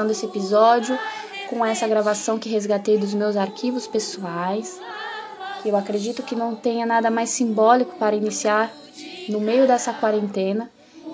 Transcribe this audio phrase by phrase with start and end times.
[0.00, 0.98] começando esse episódio
[1.50, 4.80] com essa gravação que resgatei dos meus arquivos pessoais.
[5.62, 8.72] Eu acredito que não tenha nada mais simbólico para iniciar
[9.28, 10.70] no meio dessa quarentena,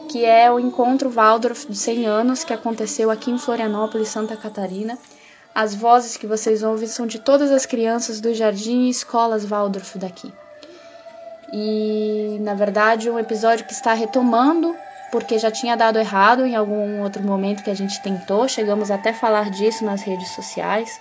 [0.09, 4.97] que é o encontro Waldorf de 100 anos que aconteceu aqui em Florianópolis, Santa Catarina.
[5.53, 9.99] As vozes que vocês ouvem são de todas as crianças do jardim e escolas Waldorf
[9.99, 10.33] daqui.
[11.53, 14.77] E, na verdade, um episódio que está retomando
[15.11, 19.13] porque já tinha dado errado em algum outro momento que a gente tentou, chegamos até
[19.13, 21.01] falar disso nas redes sociais.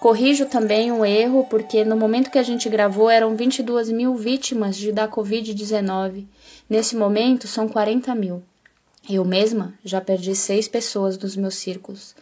[0.00, 4.76] Corrijo também o erro, porque no momento que a gente gravou eram 22 mil vítimas
[4.76, 6.24] de da Covid-19.
[6.70, 8.42] Nesse momento são 40 mil.
[9.10, 12.14] Eu mesma já perdi seis pessoas dos meus círculos.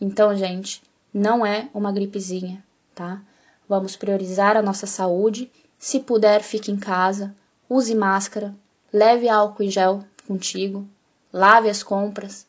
[0.00, 0.80] Então, gente,
[1.12, 2.62] não é uma gripezinha,
[2.94, 3.20] tá?
[3.68, 5.50] Vamos priorizar a nossa saúde.
[5.78, 7.34] Se puder, fique em casa,
[7.68, 8.54] use máscara,
[8.92, 10.86] leve álcool e gel contigo,
[11.32, 12.46] lave as compras.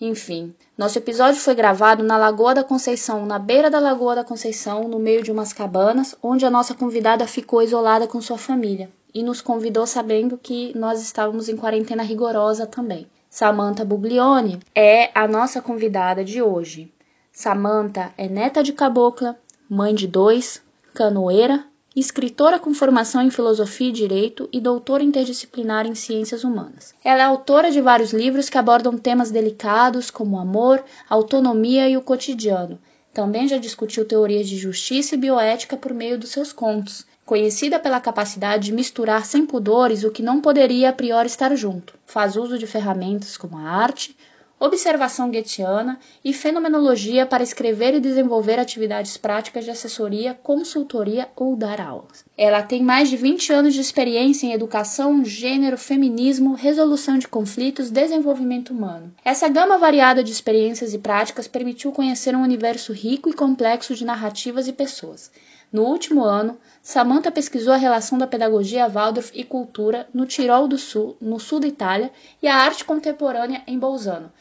[0.00, 4.86] Enfim, nosso episódio foi gravado na Lagoa da Conceição, na beira da Lagoa da Conceição,
[4.86, 9.22] no meio de umas cabanas, onde a nossa convidada ficou isolada com sua família e
[9.22, 13.08] nos convidou sabendo que nós estávamos em quarentena rigorosa também.
[13.30, 16.92] Samantha Buglione é a nossa convidada de hoje.
[17.32, 19.36] Samantha é neta de cabocla,
[19.68, 20.62] mãe de dois,
[20.94, 21.64] canoeira,
[21.98, 26.94] escritora com formação em filosofia e direito e doutora interdisciplinar em ciências humanas.
[27.02, 32.02] Ela é autora de vários livros que abordam temas delicados como amor, autonomia e o
[32.02, 32.78] cotidiano.
[33.12, 38.00] Também já discutiu teorias de justiça e bioética por meio dos seus contos, conhecida pela
[38.00, 41.94] capacidade de misturar sem pudores o que não poderia a priori estar junto.
[42.06, 44.16] Faz uso de ferramentas como a arte,
[44.60, 51.80] observação goetiana e fenomenologia para escrever e desenvolver atividades práticas de assessoria, consultoria ou dar
[51.80, 52.24] aulas.
[52.36, 57.90] Ela tem mais de 20 anos de experiência em educação, gênero, feminismo, resolução de conflitos,
[57.90, 59.12] desenvolvimento humano.
[59.24, 64.04] Essa gama variada de experiências e práticas permitiu conhecer um universo rico e complexo de
[64.04, 65.30] narrativas e pessoas.
[65.70, 70.78] No último ano, Samantha pesquisou a relação da pedagogia Waldorf e cultura no Tirol do
[70.78, 72.10] Sul, no sul da Itália,
[72.42, 74.32] e a arte contemporânea em Bolzano.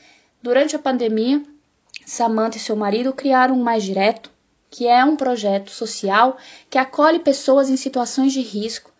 [0.41, 1.43] Durante a pandemia,
[2.05, 4.31] Samantha e seu marido criaram o Mais Direto,
[4.69, 6.37] que é um projeto social
[6.69, 8.91] que acolhe pessoas em situações de risco,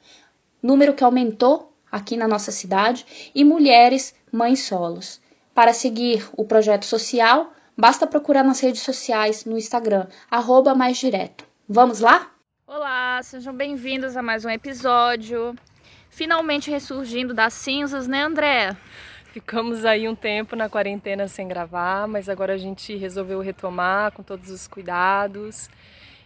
[0.62, 5.22] número que aumentou aqui na nossa cidade, e mulheres mães solos.
[5.54, 11.47] Para seguir o projeto social, basta procurar nas redes sociais no Instagram, arroba mais direto.
[11.70, 12.32] Vamos lá?
[12.66, 15.54] Olá, sejam bem-vindos a mais um episódio.
[16.10, 18.74] Finalmente ressurgindo das cinzas, né, André?
[19.34, 24.24] Ficamos aí um tempo na quarentena sem gravar, mas agora a gente resolveu retomar com
[24.24, 25.70] todos os cuidados.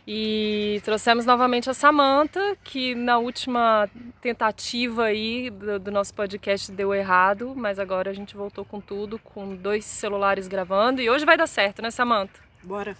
[0.08, 3.90] E trouxemos novamente a Samantha, que na última
[4.22, 9.18] tentativa aí do, do, nosso podcast deu errado, mas agora a gente voltou com tudo,
[9.18, 12.40] com dois celulares gravando e hoje vai dar certo, né, Samantha?
[12.64, 12.96] Bora.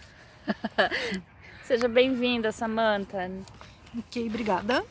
[1.72, 3.32] Seja bem-vinda, Samantha.
[3.98, 4.84] Ok, obrigada.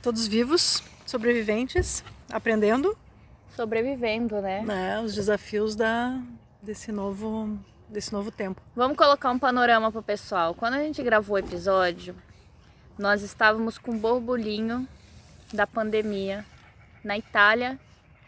[0.00, 2.02] Todos vivos, sobreviventes,
[2.32, 2.96] aprendendo.
[3.54, 4.64] Sobrevivendo, né?
[4.70, 6.18] É, os desafios da,
[6.62, 7.58] desse, novo,
[7.90, 8.58] desse novo tempo.
[8.74, 10.54] Vamos colocar um panorama pro pessoal.
[10.54, 12.16] Quando a gente gravou o episódio,
[12.98, 14.88] nós estávamos com o borbulhinho
[15.52, 16.42] da pandemia
[17.04, 17.78] na Itália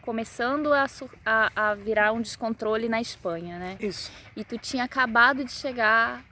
[0.03, 0.85] começando a,
[1.25, 3.77] a, a, virar um descontrole na Espanha, né?
[3.79, 4.11] Isso.
[4.35, 6.28] E tu tinha acabado de chegar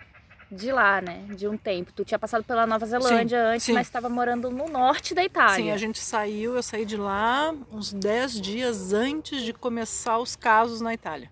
[0.51, 1.25] de lá, né?
[1.35, 1.91] De um tempo.
[1.93, 3.73] Tu tinha passado pela Nova Zelândia sim, antes, sim.
[3.73, 5.55] mas estava morando no norte da Itália.
[5.55, 10.35] Sim, a gente saiu, eu saí de lá uns 10 dias antes de começar os
[10.35, 11.31] casos na Itália.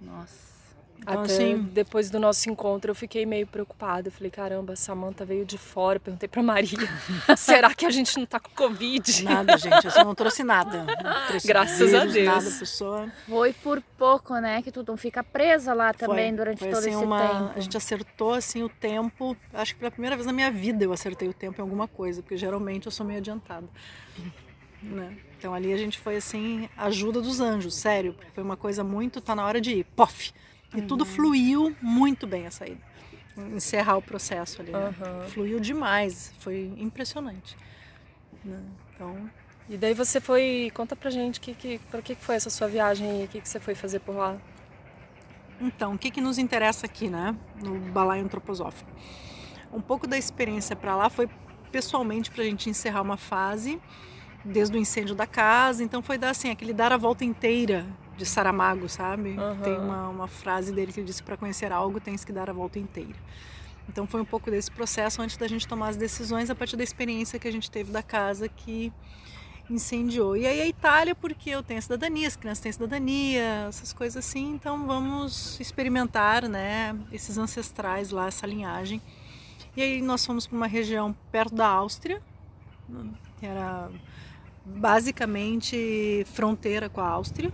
[0.00, 0.43] Nossa.
[1.06, 4.08] Então, Até assim, depois do nosso encontro eu fiquei meio preocupada.
[4.08, 5.96] Eu falei, caramba, a Samanta veio de fora.
[5.96, 6.78] Eu perguntei pra Maria,
[7.36, 9.22] será que a gente não tá com Covid?
[9.22, 10.84] Nada, gente, eu não trouxe nada.
[10.84, 12.26] Não trouxe Graças vírus, a Deus.
[12.26, 13.12] Nada, pessoa.
[13.28, 16.78] Foi por pouco, né, que tu não fica presa lá também foi, durante foi, todo
[16.78, 17.28] assim, esse uma...
[17.28, 17.52] tempo.
[17.54, 19.36] A gente acertou, assim, o tempo.
[19.52, 22.22] Acho que pela primeira vez na minha vida eu acertei o tempo em alguma coisa,
[22.22, 23.68] porque geralmente eu sou meio adiantada.
[24.82, 25.18] Né?
[25.36, 28.16] Então ali a gente foi, assim, ajuda dos anjos, sério.
[28.34, 30.32] Foi uma coisa muito, tá na hora de ir, pof!
[30.74, 30.86] E uhum.
[30.86, 32.80] tudo fluiu muito bem a saída.
[33.36, 34.72] Encerrar o processo ali.
[34.72, 34.86] Né?
[34.86, 35.28] Uhum.
[35.28, 36.32] Fluiu demais.
[36.38, 37.56] Foi impressionante.
[38.44, 38.60] Né?
[38.94, 39.30] Então.
[39.68, 40.70] E daí você foi.
[40.74, 43.48] Conta pra gente que, que, para que foi essa sua viagem e o que, que
[43.48, 44.36] você foi fazer por lá?
[45.60, 47.34] Então, o que, que nos interessa aqui, né?
[47.62, 48.90] No balaio antroposófico?
[49.72, 51.28] Um pouco da experiência para lá foi
[51.72, 53.80] pessoalmente para a gente encerrar uma fase
[54.44, 55.82] desde o incêndio da casa.
[55.82, 57.86] Então foi dar assim aquele dar a volta inteira
[58.16, 59.30] de Saramago, sabe?
[59.30, 59.56] Uhum.
[59.62, 62.52] Tem uma, uma frase dele que ele disse para conhecer algo tens que dar a
[62.52, 63.16] volta inteira.
[63.88, 66.84] Então foi um pouco desse processo antes da gente tomar as decisões a partir da
[66.84, 68.92] experiência que a gente teve da casa que
[69.68, 70.36] incendiou.
[70.36, 74.54] E aí a Itália, porque eu tenho cidadania, as crianças têm cidadania, essas coisas assim,
[74.54, 79.00] então vamos experimentar, né, esses ancestrais lá, essa linhagem.
[79.76, 82.22] E aí nós fomos para uma região perto da Áustria,
[83.38, 83.90] que era
[84.64, 87.50] basicamente fronteira com a Áustria.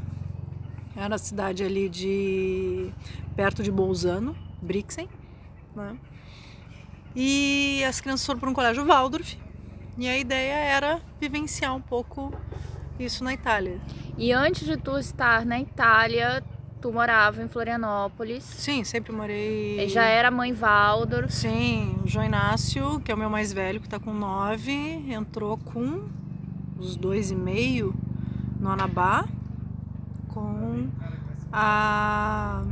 [0.96, 2.90] Era a cidade ali de
[3.36, 5.08] perto de Bolzano, Brixen,
[5.74, 5.96] né?
[7.14, 9.36] E as crianças foram para um colégio Waldorf.
[9.98, 12.32] E a ideia era vivenciar um pouco
[12.98, 13.80] isso na Itália.
[14.16, 16.42] E antes de tu estar na Itália,
[16.80, 18.44] tu morava em Florianópolis.
[18.44, 19.80] Sim, sempre morei.
[19.80, 21.32] E já era mãe Waldorf.
[21.32, 24.72] Sim, o João Inácio, que é o meu mais velho, que está com nove,
[25.08, 26.08] entrou com
[26.78, 27.94] os dois e meio
[28.58, 29.26] no Anabá
[30.70, 30.88] com
[31.52, 32.62] a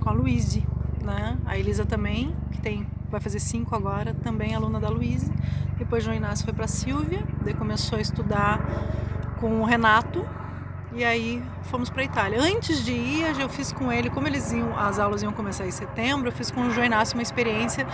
[0.00, 0.66] com a Luíse,
[1.02, 1.36] né?
[1.46, 5.32] A Elisa também, que tem vai fazer cinco agora, também aluna da Luíse.
[5.78, 8.60] Depois João Inácio foi para Silvia, daí começou a estudar
[9.40, 10.24] com o Renato
[10.92, 12.40] e aí fomos para Itália.
[12.40, 15.70] Antes de ir, eu fiz com ele, como eles iam, as aulas iam começar em
[15.70, 17.86] setembro, eu fiz com o João Inácio uma experiência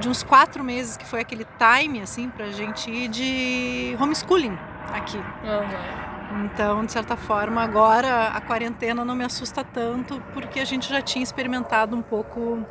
[0.00, 4.56] de uns quatro meses, que foi aquele time assim para gente ir de homeschooling
[4.92, 5.18] aqui.
[5.18, 6.09] Uhum.
[6.44, 11.02] Então, de certa forma, agora a quarentena não me assusta tanto, porque a gente já
[11.02, 12.64] tinha experimentado um pouco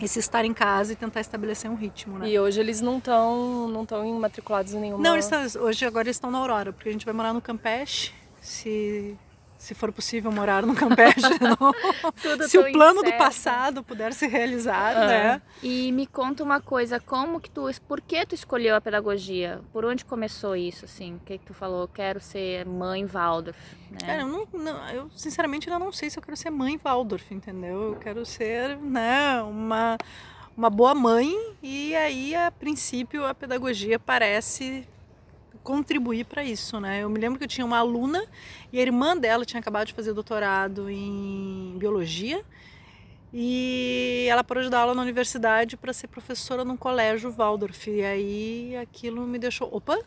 [0.00, 2.28] esse estar em casa e tentar estabelecer um ritmo, né?
[2.28, 5.02] E hoje eles não estão não estão matriculados em nenhuma...
[5.02, 7.40] Não, eles estão, hoje agora eles estão na Aurora, porque a gente vai morar no
[7.40, 9.16] Campeche, se
[9.58, 11.20] se for possível morar no Campeche,
[12.48, 13.12] se o plano incerto.
[13.12, 15.06] do passado puder ser realizado, uhum.
[15.06, 15.42] né?
[15.62, 19.60] E me conta uma coisa, como que tu, por que tu escolheu a pedagogia?
[19.72, 21.14] Por onde começou isso, assim?
[21.14, 21.88] O que, que tu falou?
[21.88, 23.58] Quero ser mãe Waldorf,
[23.90, 23.98] né?
[24.00, 27.32] Cara, eu, não, não, eu sinceramente ainda não sei se eu quero ser mãe Waldorf,
[27.32, 27.94] entendeu?
[27.94, 29.96] Eu quero ser, né, uma
[30.56, 34.88] uma boa mãe e aí a princípio a pedagogia parece
[35.66, 37.02] contribuir para isso, né?
[37.02, 38.24] Eu me lembro que eu tinha uma aluna
[38.72, 42.40] e a irmã dela tinha acabado de fazer doutorado em biologia
[43.34, 47.90] e ela parou de dar aula na universidade para ser professora num colégio Waldorf.
[47.90, 49.98] E aí aquilo me deixou, opa,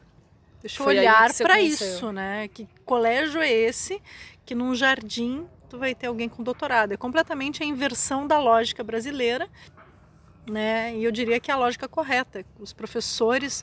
[0.62, 2.48] deixa eu olhar para isso, né?
[2.48, 4.02] Que colégio é esse
[4.46, 6.94] que num jardim tu vai ter alguém com doutorado?
[6.94, 9.50] É completamente a inversão da lógica brasileira,
[10.50, 10.96] né?
[10.96, 12.46] E eu diria que é a lógica correta.
[12.58, 13.62] Os professores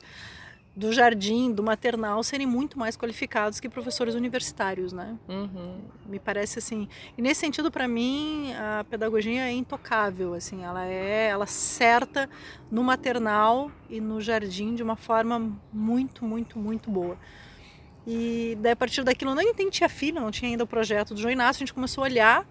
[0.77, 5.17] do jardim, do maternal, serem muito mais qualificados que professores universitários, né?
[5.27, 5.81] Uhum.
[6.05, 6.87] Me parece assim.
[7.17, 10.63] E nesse sentido, para mim, a pedagogia é intocável, assim.
[10.63, 12.29] Ela é, ela certa
[12.69, 17.17] no maternal e no jardim de uma forma muito, muito, muito boa.
[18.05, 21.19] E daí, a partir daquilo, eu nem, tinha filho, não tinha ainda o projeto do
[21.19, 22.47] João Inácio, a gente começou a olhar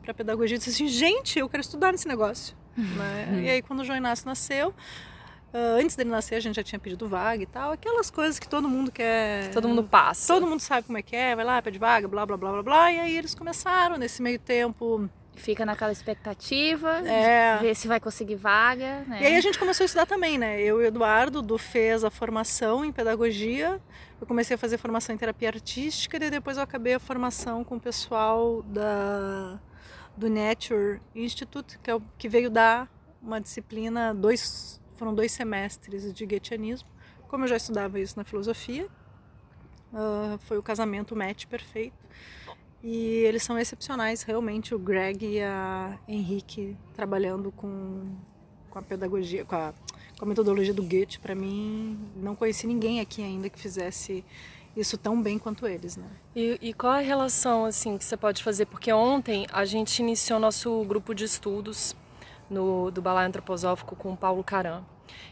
[0.00, 2.56] para a pedagogia e disse assim, gente, eu quero estudar nesse negócio.
[2.80, 3.42] Né?
[3.44, 4.72] E aí, quando o João Inácio nasceu,
[5.52, 7.72] Uh, antes dele nascer, a gente já tinha pedido vaga e tal.
[7.72, 9.48] Aquelas coisas que todo mundo quer.
[9.48, 10.32] Que todo mundo passa.
[10.32, 12.62] Todo mundo sabe como é que é, vai lá, pede vaga, blá, blá, blá, blá,
[12.62, 12.92] blá.
[12.92, 15.08] E aí eles começaram nesse meio tempo.
[15.34, 17.56] Fica naquela expectativa, é.
[17.58, 19.04] ver se vai conseguir vaga.
[19.06, 19.22] Né?
[19.22, 20.60] E aí a gente começou a estudar também, né?
[20.60, 23.80] Eu e o Eduardo, do fez a formação em pedagogia.
[24.20, 27.76] Eu comecei a fazer formação em terapia artística e depois eu acabei a formação com
[27.76, 29.58] o pessoal da,
[30.14, 32.86] do Nature Institute, que, é o, que veio dar
[33.22, 36.86] uma disciplina, dois foram dois semestres de Goetheanismo.
[37.26, 38.86] Como eu já estudava isso na filosofia,
[39.94, 41.96] uh, foi o casamento match perfeito.
[42.82, 48.14] E eles são excepcionais, realmente, o Greg e a Henrique trabalhando com,
[48.68, 49.72] com a pedagogia, com a,
[50.18, 51.18] com a metodologia do Goethe.
[51.18, 54.22] Para mim, não conheci ninguém aqui ainda que fizesse
[54.76, 56.10] isso tão bem quanto eles, né?
[56.36, 58.66] E, e, qual a relação assim que você pode fazer?
[58.66, 61.96] Porque ontem a gente iniciou nosso grupo de estudos
[62.50, 64.84] no, do Balai Antroposófico com o Paulo Caram.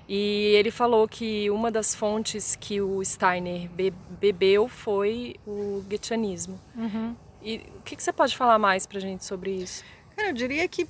[0.09, 6.59] E ele falou que uma das fontes que o Steiner be bebeu foi o Goetheanismo.
[6.75, 7.15] Uhum.
[7.43, 9.85] E o que, que, você pode falar mais para gente sobre isso?
[10.17, 10.89] Cara, eu diria que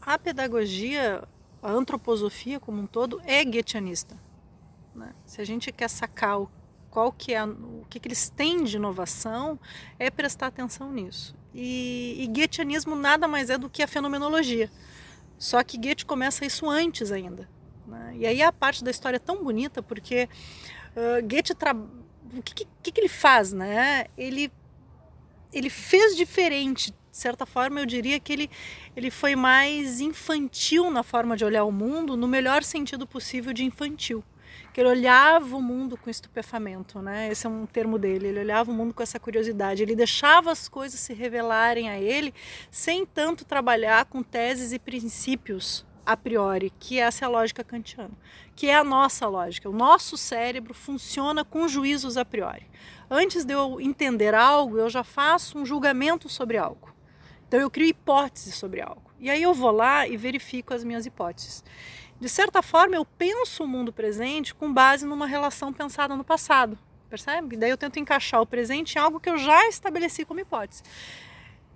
[0.00, 1.22] a pedagogia,
[1.62, 4.16] a antroposofia como um todo, é goetheanista.
[4.94, 5.12] Né?
[5.24, 6.50] Se a gente quer sacar o,
[6.90, 9.58] qual que é, o que, que eles têm de inovação,
[9.98, 11.34] é prestar atenção nisso.
[11.54, 14.70] E, e nada mais é do que a fenomenologia.
[15.38, 17.48] Só que Goethe começa isso antes ainda.
[17.86, 18.16] Né?
[18.18, 20.28] E aí a parte da história é tão bonita porque
[20.96, 21.74] uh, Goethe tra...
[21.74, 24.06] o que, que, que, ele faz, né?
[24.16, 24.50] Ele
[25.52, 26.90] ele fez diferente.
[26.90, 28.50] De certa forma, eu diria que ele,
[28.94, 33.64] ele foi mais infantil na forma de olhar o mundo, no melhor sentido possível de
[33.64, 34.22] infantil
[34.76, 37.30] que ele olhava o mundo com estupefamento, né?
[37.32, 38.26] Esse é um termo dele.
[38.28, 39.82] Ele olhava o mundo com essa curiosidade.
[39.82, 42.34] Ele deixava as coisas se revelarem a ele,
[42.70, 48.10] sem tanto trabalhar com teses e princípios a priori, que essa é a lógica kantiana,
[48.54, 49.66] que é a nossa lógica.
[49.66, 52.68] O nosso cérebro funciona com juízos a priori.
[53.10, 56.94] Antes de eu entender algo, eu já faço um julgamento sobre algo.
[57.48, 59.10] Então eu crio hipóteses sobre algo.
[59.18, 61.64] E aí eu vou lá e verifico as minhas hipóteses.
[62.20, 66.78] De certa forma, eu penso o mundo presente com base numa relação pensada no passado,
[67.10, 67.54] percebe?
[67.54, 70.82] E daí eu tento encaixar o presente em algo que eu já estabeleci como hipótese.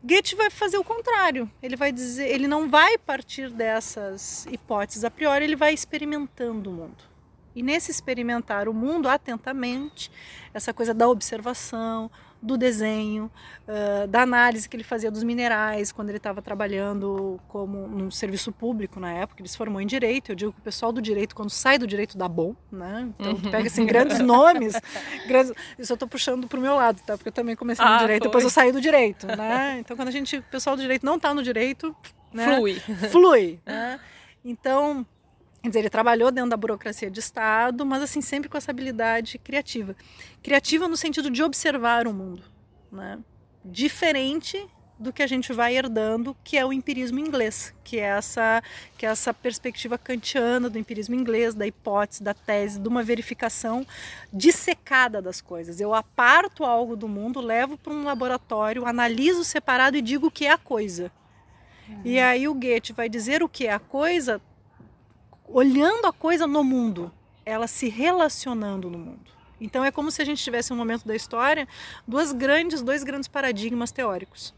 [0.03, 1.51] Goethe vai fazer o contrário.
[1.63, 6.73] Ele vai dizer, ele não vai partir dessas hipóteses a priori, ele vai experimentando o
[6.73, 7.05] mundo.
[7.55, 10.11] E nesse experimentar o mundo atentamente,
[10.55, 12.11] essa coisa da observação,
[12.43, 13.31] do desenho,
[13.69, 18.51] uh, da análise que ele fazia dos minerais quando ele estava trabalhando como num serviço
[18.51, 19.43] público na época.
[19.43, 20.33] Ele se formou em direito.
[20.33, 23.09] Eu digo que o pessoal do direito, quando sai do direito, dá bom, né?
[23.19, 24.75] Então, tu pega assim, grandes nomes.
[25.27, 25.53] Grandes...
[25.79, 27.17] Isso eu estou puxando para o meu lado, tá?
[27.17, 28.29] Porque eu também comecei no ah, direito, foi.
[28.29, 29.79] depois eu saí do direito, né?
[29.81, 31.95] Então, quando a gente, o pessoal do direito não está no direito,
[32.33, 32.57] né?
[32.57, 32.81] flui.
[33.11, 34.01] Flui, né?
[34.43, 35.07] Então,
[35.63, 39.39] Quer dizer, ele trabalhou dentro da burocracia de Estado, mas assim sempre com essa habilidade
[39.39, 39.95] criativa.
[40.43, 42.43] Criativa no sentido de observar o mundo,
[42.91, 43.19] né?
[43.63, 44.67] Diferente
[45.01, 48.63] do que a gente vai herdando, que é o empirismo inglês, que é essa
[48.99, 53.87] que é essa perspectiva kantiana do empirismo inglês, da hipótese, da tese, de uma verificação
[54.31, 55.81] dissecada das coisas.
[55.81, 60.47] Eu aparto algo do mundo, levo para um laboratório, analiso separado e digo o que
[60.47, 61.11] é a coisa.
[61.89, 62.03] Uhum.
[62.05, 64.41] E aí o Goethe vai dizer o que é a coisa
[65.53, 67.13] olhando a coisa no mundo,
[67.45, 69.31] ela se relacionando no mundo.
[69.61, 71.69] Então é como se a gente tivesse um momento da história
[72.07, 74.55] duas grandes, dois grandes paradigmas teóricos.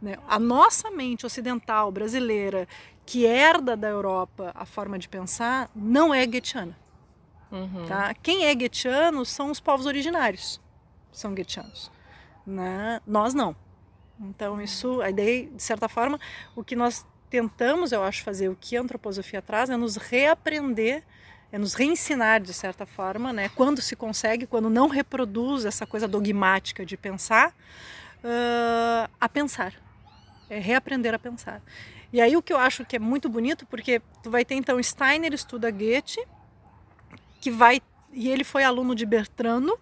[0.00, 0.16] Né?
[0.26, 2.66] A nossa mente ocidental brasileira,
[3.04, 6.76] que herda da Europa a forma de pensar, não é goetheana.
[7.50, 7.84] Uhum.
[7.86, 8.14] Tá?
[8.14, 10.60] Quem é goetheano são os povos originários,
[11.12, 11.90] são goetheanos.
[12.46, 13.00] Né?
[13.06, 13.54] Nós não.
[14.18, 16.18] Então isso, a ideia, de certa forma,
[16.54, 21.02] o que nós tentamos, eu acho, fazer o que a antroposofia traz é nos reaprender,
[21.52, 23.48] é nos reensinar de certa forma, né?
[23.54, 27.50] Quando se consegue, quando não reproduz essa coisa dogmática de pensar,
[28.18, 29.72] uh, a pensar,
[30.50, 31.62] é reaprender a pensar.
[32.12, 34.82] E aí o que eu acho que é muito bonito, porque tu vai ter então
[34.82, 36.20] Steiner estuda Goethe,
[37.40, 37.80] que vai
[38.12, 39.78] e ele foi aluno de Bertrano.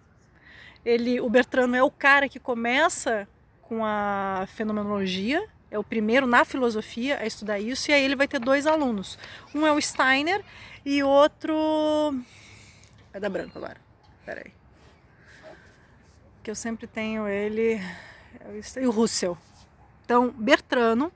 [0.85, 3.27] Ele, o Bertrano é o cara que começa
[3.63, 8.27] com a fenomenologia é o primeiro na filosofia a estudar isso, e aí ele vai
[8.27, 9.17] ter dois alunos.
[9.53, 10.43] Um é o Steiner
[10.85, 11.55] e outro.
[13.13, 13.77] É da branco agora.
[14.25, 14.51] Peraí.
[16.43, 17.81] Que eu sempre tenho ele.
[18.39, 19.37] É e o Russell.
[20.03, 21.11] Então, Bertrano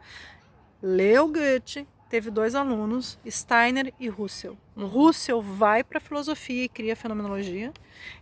[0.81, 4.57] leu Goethe, teve dois alunos, Steiner e Russell.
[4.75, 4.86] Uhum.
[4.86, 7.74] Russell vai para a filosofia e cria a fenomenologia,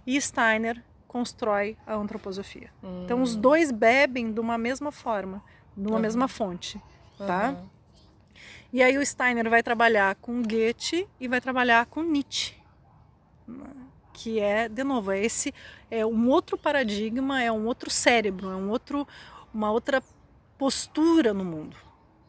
[0.05, 2.69] e Steiner constrói a antroposofia.
[2.81, 3.03] Uhum.
[3.03, 5.43] Então, os dois bebem de uma mesma forma
[5.81, 6.01] numa uhum.
[6.01, 6.81] mesma fonte,
[7.17, 7.49] tá?
[7.49, 7.69] Uhum.
[8.73, 12.55] E aí o Steiner vai trabalhar com Goethe e vai trabalhar com Nietzsche,
[14.13, 15.53] que é, de novo, é esse
[15.89, 19.05] é um outro paradigma, é um outro cérebro, é um outro,
[19.53, 20.01] uma outra
[20.57, 21.75] postura no mundo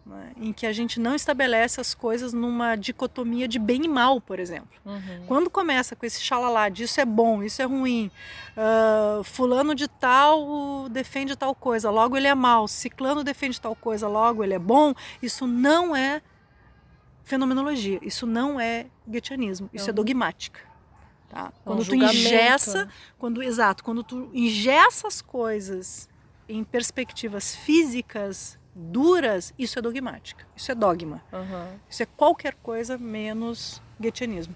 [0.05, 4.21] né, em que a gente não estabelece as coisas numa dicotomia de bem e mal,
[4.21, 4.69] por exemplo.
[4.85, 5.25] Uhum.
[5.27, 8.11] Quando começa com esse xalalá de isso é bom, isso é ruim,
[8.57, 14.09] uh, fulano de tal defende tal coisa, logo ele é mal, ciclano defende tal coisa,
[14.09, 14.93] logo ele é bom,
[15.23, 16.21] isso não é
[17.25, 20.61] fenomenologia, isso não é goetheanismo, isso é, é dogmática.
[21.29, 21.53] Tá?
[21.65, 26.09] Quando é um tu ingessa, quando, exato, quando tu ingessa as coisas
[26.49, 31.23] em perspectivas físicas duras, isso é dogmática, isso é dogma.
[31.33, 31.79] Uhum.
[31.89, 34.55] Isso é qualquer coisa menos goetheanismo.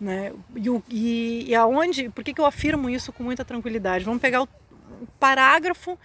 [0.00, 0.32] Né?
[0.54, 4.04] E, e, e aonde, por que, que eu afirmo isso com muita tranquilidade?
[4.04, 4.48] Vamos pegar o,
[5.02, 5.98] o parágrafo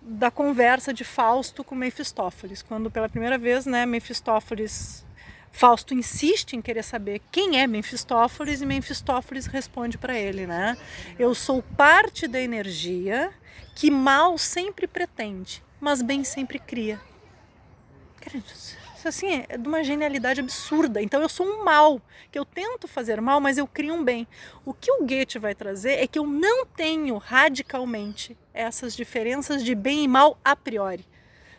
[0.00, 5.04] da conversa de Fausto com Mefistófeles, quando pela primeira vez, né, Mefistófeles
[5.52, 10.78] Fausto insiste em querer saber quem é Mefistófeles e Mefistófeles responde para ele, né?
[11.18, 13.30] Eu sou parte da energia
[13.74, 17.00] que mal sempre pretende mas bem sempre cria.
[18.96, 21.02] Isso assim é de uma genialidade absurda.
[21.02, 24.28] Então eu sou um mal, que eu tento fazer mal, mas eu crio um bem.
[24.64, 29.74] O que o Goethe vai trazer é que eu não tenho radicalmente essas diferenças de
[29.74, 31.04] bem e mal a priori.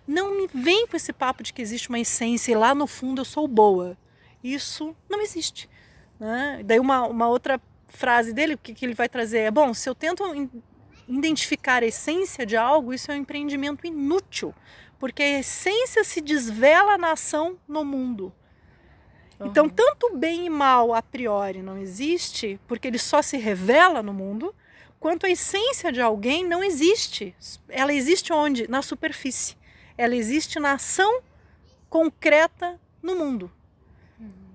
[0.08, 3.20] Não me vem com esse papo de que existe uma essência e lá no fundo
[3.20, 3.98] eu sou boa.
[4.42, 5.70] Isso não existe.
[6.18, 6.62] Né?
[6.64, 9.90] Daí uma, uma outra frase dele, o que, que ele vai trazer é: bom, se
[9.90, 10.24] eu tento
[11.08, 14.54] identificar a essência de algo, isso é um empreendimento inútil,
[15.00, 18.34] porque a essência se desvela na ação no mundo.
[19.40, 19.48] Uhum.
[19.48, 24.14] Então, tanto bem e mal a priori não existe, porque ele só se revela no
[24.14, 24.56] mundo,
[25.00, 27.36] quanto a essência de alguém não existe.
[27.68, 28.70] Ela existe onde?
[28.70, 29.58] Na superfície.
[29.98, 31.22] Ela existe na ação
[31.90, 33.52] concreta no mundo.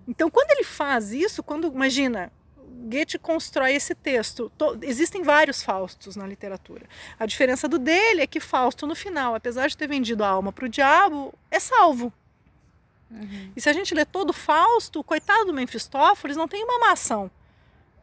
[0.09, 2.33] Então, quando ele faz isso, quando imagina,
[2.79, 4.53] Goethe constrói esse texto.
[4.83, 6.87] existem vários Faustos na literatura.
[7.19, 10.53] A diferença do dele é que Fausto, no final, apesar de ter vendido a alma
[10.53, 12.13] para o diabo, é salvo.
[13.11, 13.53] Uhum.
[13.57, 17.31] E se a gente lê todo Fausto, o coitado do Mefistófeles não tem uma mação.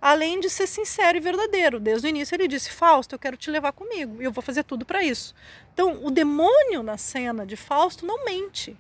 [0.01, 1.79] Além de ser sincero e verdadeiro.
[1.79, 4.63] Desde o início ele disse: Fausto, eu quero te levar comigo e eu vou fazer
[4.63, 5.33] tudo para isso.
[5.73, 8.77] Então, o demônio na cena de Fausto não mente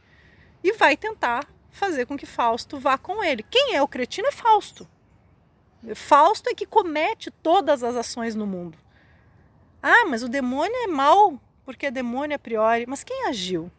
[0.63, 3.43] e vai tentar fazer com que Fausto vá com ele.
[3.43, 4.87] Quem é o cretino é Fausto.
[5.93, 8.77] Fausto é que comete todas as ações no mundo.
[9.81, 12.85] Ah, mas o demônio é mau porque é demônio a priori.
[12.87, 13.71] Mas quem agiu?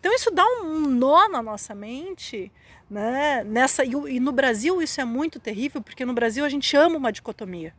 [0.00, 2.52] Então isso dá um nó na nossa mente,
[2.88, 3.42] né?
[3.44, 7.10] Nessa e, no Brasil isso é muito terrível porque no Brasil a gente ama uma
[7.10, 7.74] dicotomia,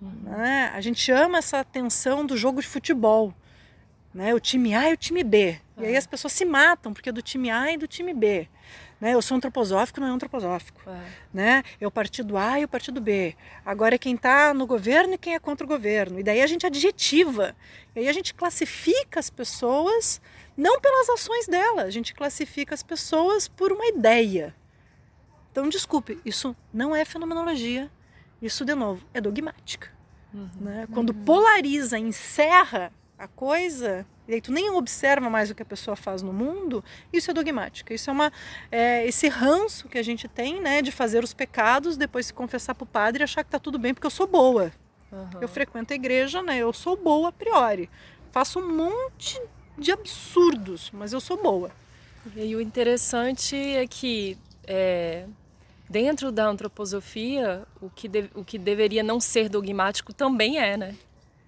[0.00, 0.10] uhum.
[0.22, 0.72] né?
[0.74, 3.34] A gente ama essa tensão do jogo de futebol,
[4.14, 4.34] né?
[4.34, 5.60] O time A e o time B.
[5.76, 5.84] Uhum.
[5.84, 8.48] E aí as pessoas se matam porque é do time A e do time B.
[9.00, 9.14] Né?
[9.14, 10.82] Eu sou antroposófico, não é antroposófico.
[10.86, 11.00] É.
[11.32, 11.62] Né?
[11.80, 13.34] É o partido A e o partido B.
[13.64, 16.20] Agora é quem está no governo e quem é contra o governo.
[16.20, 17.56] E daí a gente adjetiva.
[17.96, 20.20] E aí a gente classifica as pessoas
[20.56, 24.54] não pelas ações dela, a gente classifica as pessoas por uma ideia.
[25.50, 27.90] Então, desculpe, isso não é fenomenologia,
[28.42, 29.90] isso, de novo, é dogmática.
[30.32, 30.48] Uhum.
[30.60, 30.88] Né?
[30.92, 31.24] Quando uhum.
[31.24, 36.22] polariza, encerra a coisa, e aí tu nem observa mais o que a pessoa faz
[36.22, 37.92] no mundo, isso é dogmática.
[37.92, 38.32] Isso é uma
[38.70, 42.76] é, esse ranço que a gente tem, né, de fazer os pecados, depois se confessar
[42.76, 44.72] para o padre e achar que tá tudo bem porque eu sou boa.
[45.10, 45.40] Uhum.
[45.40, 46.58] Eu frequento a igreja, né?
[46.58, 47.90] Eu sou boa a priori.
[48.30, 49.42] Faço um monte
[49.76, 51.72] de absurdos, mas eu sou boa.
[52.36, 55.26] E o interessante é que é,
[55.88, 60.94] dentro da antroposofia, o que, de, o que deveria não ser dogmático também é, né?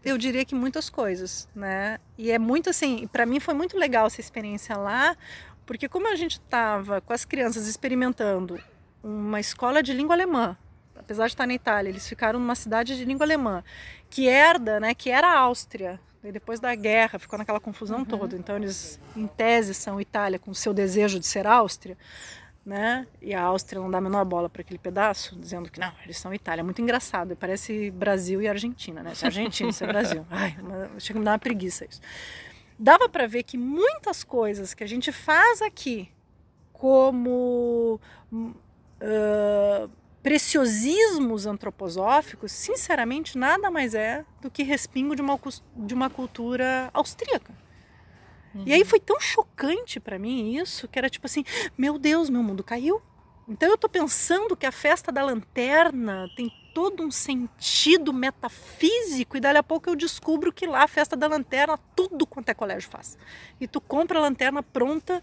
[0.05, 1.99] Eu diria que muitas coisas, né?
[2.19, 5.17] E é muito assim, para mim foi muito legal essa experiência lá,
[5.65, 8.59] porque como a gente estava com as crianças experimentando
[9.03, 10.57] uma escola de língua alemã,
[10.97, 13.63] apesar de estar na Itália, eles ficaram numa cidade de língua alemã,
[14.11, 16.01] que herda, né, que era a Áustria.
[16.25, 18.05] E depois da guerra ficou naquela confusão uhum.
[18.05, 18.37] toda.
[18.37, 21.97] Então eles, em tese, são Itália com o seu desejo de ser Áustria
[22.65, 23.07] né?
[23.21, 26.17] E a Áustria não dá a menor bola para aquele pedaço, dizendo que não, eles
[26.17, 26.61] são Itália.
[26.61, 29.15] É muito engraçado, parece Brasil e Argentina, né?
[29.15, 30.25] Se é Argentina, se é Brasil.
[30.31, 30.57] Ai,
[30.99, 32.01] chega a me dar uma preguiça isso.
[32.79, 36.09] Dava para ver que muitas coisas que a gente faz aqui,
[36.73, 38.01] como
[38.33, 39.91] uh,
[40.23, 45.39] preciosismos antroposóficos, sinceramente, nada mais é do que respingo de uma,
[45.77, 47.53] de uma cultura austríaca.
[48.55, 48.65] Uhum.
[48.67, 51.45] E aí foi tão chocante para mim isso, que era tipo assim,
[51.77, 53.01] meu Deus, meu mundo caiu.
[53.49, 59.41] Então eu tô pensando que a festa da lanterna tem todo um sentido metafísico e
[59.41, 62.89] dali a pouco eu descubro que lá a festa da lanterna tudo quanto é colégio
[62.89, 63.19] faz.
[63.61, 65.23] E tu compra a lanterna pronta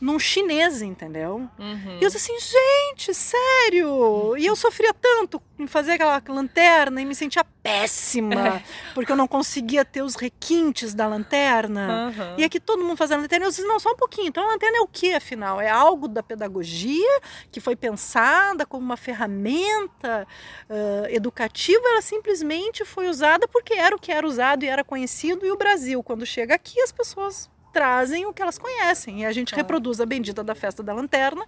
[0.00, 1.48] num chinês, entendeu?
[1.58, 1.98] Uhum.
[2.00, 4.36] E eu disse assim, gente, sério?
[4.36, 8.62] E eu sofria tanto em fazer aquela lanterna e me sentia péssima,
[8.94, 12.12] porque eu não conseguia ter os requintes da lanterna.
[12.16, 12.34] Uhum.
[12.38, 14.28] E aqui todo mundo fazendo lanterna, eu disse, não, só um pouquinho.
[14.28, 15.60] Então a lanterna é o que, afinal?
[15.60, 20.26] É algo da pedagogia que foi pensada como uma ferramenta
[20.68, 25.44] uh, educativa, ela simplesmente foi usada porque era o que era usado e era conhecido,
[25.44, 29.22] e o Brasil, quando chega aqui, as pessoas trazem o que elas conhecem.
[29.22, 31.44] E a gente reproduz a bendita da festa da lanterna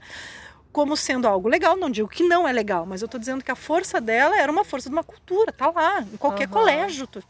[0.73, 1.77] como sendo algo legal.
[1.77, 4.51] Não digo que não é legal, mas eu estou dizendo que a força dela era
[4.51, 6.01] uma força de uma cultura, tá lá.
[6.01, 6.55] Em qualquer uhum.
[6.55, 7.23] colégio, tu,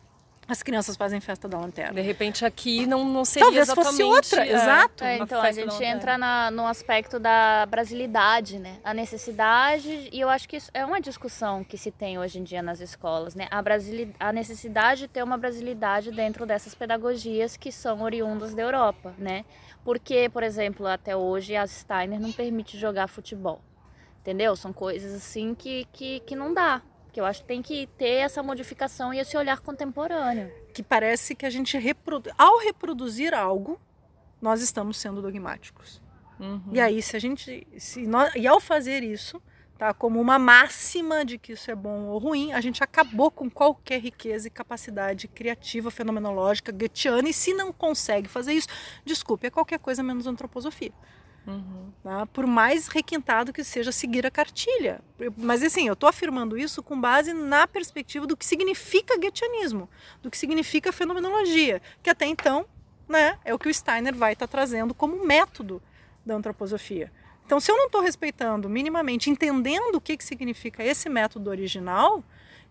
[0.51, 1.95] as crianças fazem festa da lanterna.
[1.95, 3.91] De repente aqui não, não seria Talvez exatamente...
[3.91, 5.05] fosse outra, é, exato.
[5.05, 8.79] É, então a gente entra na, no aspecto da brasilidade, né?
[8.83, 12.43] A necessidade, e eu acho que isso é uma discussão que se tem hoje em
[12.43, 13.47] dia nas escolas, né?
[13.51, 14.13] A, Brasili...
[14.19, 19.45] a necessidade de ter uma brasilidade dentro dessas pedagogias que são oriundas da Europa, né?
[19.85, 23.61] Porque, por exemplo, até hoje a Steiner não permite jogar futebol.
[24.21, 24.55] Entendeu?
[24.55, 26.83] São coisas assim que, que, que não dá.
[27.13, 30.53] Que eu acho que tem que ter essa modificação e esse olhar contemporâneo.
[30.73, 32.35] Que parece que a gente reproduz.
[32.39, 33.81] Ao reproduzir algo,
[34.41, 36.01] nós estamos sendo dogmáticos.
[36.39, 36.63] Uhum.
[36.73, 37.67] E aí, se a gente.
[37.79, 39.43] Se nós, e ao fazer isso,
[39.81, 43.49] tá, como uma máxima de que isso é bom ou ruim, a gente acabou com
[43.49, 47.31] qualquer riqueza e capacidade criativa, fenomenológica, goetiana.
[47.31, 48.69] E se não consegue fazer isso,
[49.07, 50.93] desculpe, é qualquer coisa menos antroposofia.
[51.47, 51.91] Uhum.
[52.03, 52.27] Tá?
[52.27, 55.01] Por mais requintado que seja seguir a cartilha.
[55.35, 59.89] Mas assim, eu estou afirmando isso com base na perspectiva do que significa goetheanismo,
[60.21, 62.67] do que significa fenomenologia, que até então
[63.09, 65.83] né, é o que o Steiner vai estar tá trazendo como método
[66.25, 67.11] da antroposofia.
[67.51, 72.23] Então, se eu não estou respeitando minimamente, entendendo o que, que significa esse método original,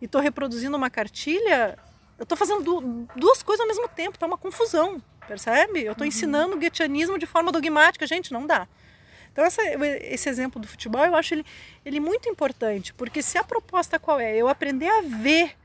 [0.01, 1.77] e estou reproduzindo uma cartilha,
[2.17, 5.83] eu estou fazendo duas coisas ao mesmo tempo, está uma confusão percebe?
[5.83, 6.07] Eu estou uhum.
[6.07, 8.69] ensinando o goetheanismo de forma dogmática, gente, não dá.
[9.33, 9.61] Então essa,
[10.01, 11.45] esse exemplo do futebol eu acho ele,
[11.85, 14.33] ele muito importante, porque se a proposta qual é?
[14.37, 15.57] Eu aprender a ver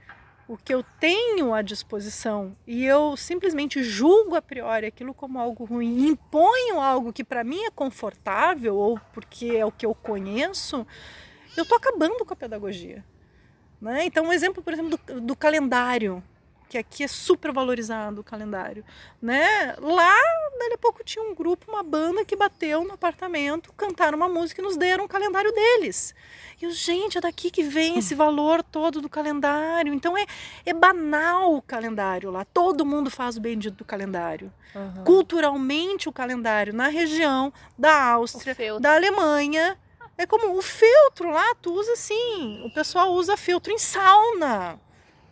[0.47, 5.65] o que eu tenho à disposição e eu simplesmente julgo a priori aquilo como algo
[5.65, 10.87] ruim, imponho algo que para mim é confortável ou porque é o que eu conheço,
[11.57, 13.05] eu estou acabando com a pedagogia.
[13.81, 14.05] Né?
[14.07, 16.23] Então, um exemplo, por exemplo, do, do calendário
[16.75, 18.85] que aqui é super valorizado o calendário,
[19.23, 19.77] né?
[19.79, 20.17] Lá,
[20.59, 24.61] dali a pouco tinha um grupo, uma banda que bateu no apartamento, cantaram uma música
[24.61, 26.13] e nos deram o calendário deles.
[26.61, 29.95] E eu, gente, é daqui que vem esse valor todo do calendário.
[29.95, 30.27] Então é,
[30.67, 32.45] é banal o calendário lá.
[32.45, 34.53] Todo mundo faz o bendito do calendário.
[34.75, 35.05] Uhum.
[35.05, 39.79] Culturalmente, o calendário na região da Áustria, da Alemanha,
[40.19, 42.65] é como o feltro lá, tu usa assim.
[42.67, 44.81] O pessoal usa feltro em sauna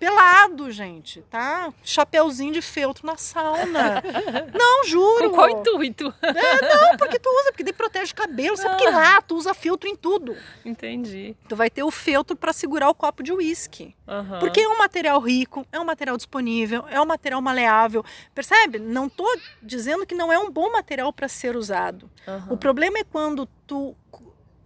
[0.03, 1.73] pelado, gente, tá?
[1.85, 4.03] Chapeuzinho de feltro na sauna.
[4.53, 5.31] Não, juro.
[5.31, 6.13] Com qual intuito?
[6.21, 8.57] É, não, porque tu usa, porque daí protege o cabelo.
[8.57, 10.37] Sabe que lá tu usa feltro em tudo.
[10.65, 11.37] Entendi.
[11.49, 13.95] Tu vai ter o feltro para segurar o copo de uísque.
[14.09, 14.41] Uhum.
[14.41, 18.05] Porque é um material rico, é um material disponível, é um material maleável.
[18.35, 18.81] Percebe?
[18.81, 19.27] Não tô
[19.63, 22.11] dizendo que não é um bom material para ser usado.
[22.27, 22.55] Uhum.
[22.55, 23.95] O problema é quando tu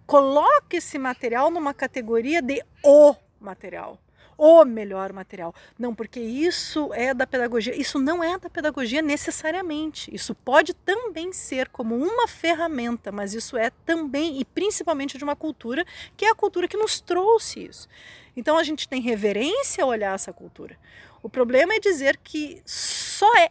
[0.07, 3.99] coloca esse material numa categoria de o material
[4.37, 5.55] o melhor material.
[5.79, 7.75] Não, porque isso é da pedagogia.
[7.75, 10.15] Isso não é da pedagogia necessariamente.
[10.15, 15.37] Isso pode também ser como uma ferramenta, mas isso é também e principalmente de uma
[15.37, 15.85] cultura
[16.17, 17.89] que é a cultura que nos trouxe isso.
[18.37, 20.79] Então a gente tem reverência a olhar essa cultura.
[21.23, 23.51] O problema é dizer que só é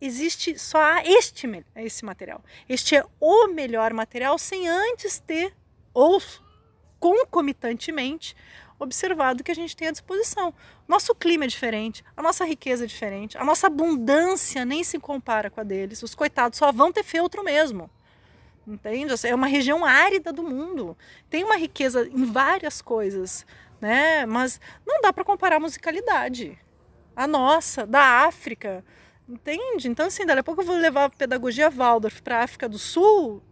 [0.00, 2.42] existe só há este esse material.
[2.68, 5.54] Este é o melhor material sem antes ter
[5.92, 6.20] ou
[7.00, 8.36] concomitantemente
[8.78, 10.54] observado que a gente tem à disposição.
[10.86, 15.50] Nosso clima é diferente, a nossa riqueza é diferente, a nossa abundância nem se compara
[15.50, 16.02] com a deles.
[16.02, 17.90] Os coitados só vão ter feltro mesmo.
[18.66, 19.14] Entende?
[19.26, 20.96] É uma região árida do mundo.
[21.30, 23.46] Tem uma riqueza em várias coisas,
[23.80, 24.26] né?
[24.26, 26.58] Mas não dá para comparar a musicalidade.
[27.16, 28.84] A nossa, da África,
[29.28, 29.88] entende?
[29.88, 32.78] Então, assim, daqui a pouco eu vou levar a pedagogia Waldorf para a África do
[32.78, 33.42] Sul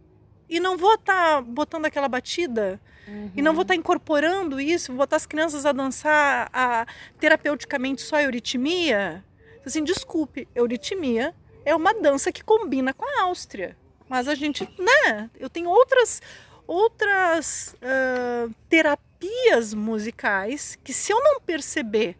[0.49, 3.31] e não vou estar tá botando aquela batida Uhum.
[3.35, 6.85] E não vou estar incorporando isso, vou botar as crianças a dançar a,
[7.19, 9.23] terapeuticamente só a euritmia.
[9.65, 11.33] Assim, desculpe, euritmia
[11.63, 13.77] é uma dança que combina com a Áustria.
[14.09, 15.29] Mas a gente, né?
[15.39, 16.21] Eu tenho outras,
[16.65, 22.17] outras uh, terapias musicais que se eu não perceber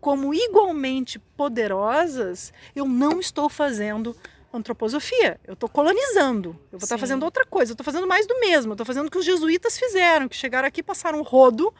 [0.00, 4.14] como igualmente poderosas, eu não estou fazendo
[4.56, 5.40] antroposofia.
[5.46, 6.50] Eu estou colonizando.
[6.72, 7.72] Eu vou estar tá fazendo outra coisa.
[7.72, 8.72] Eu estou fazendo mais do mesmo.
[8.72, 11.72] Eu estou fazendo o que os jesuítas fizeram, que chegaram aqui e passaram rodo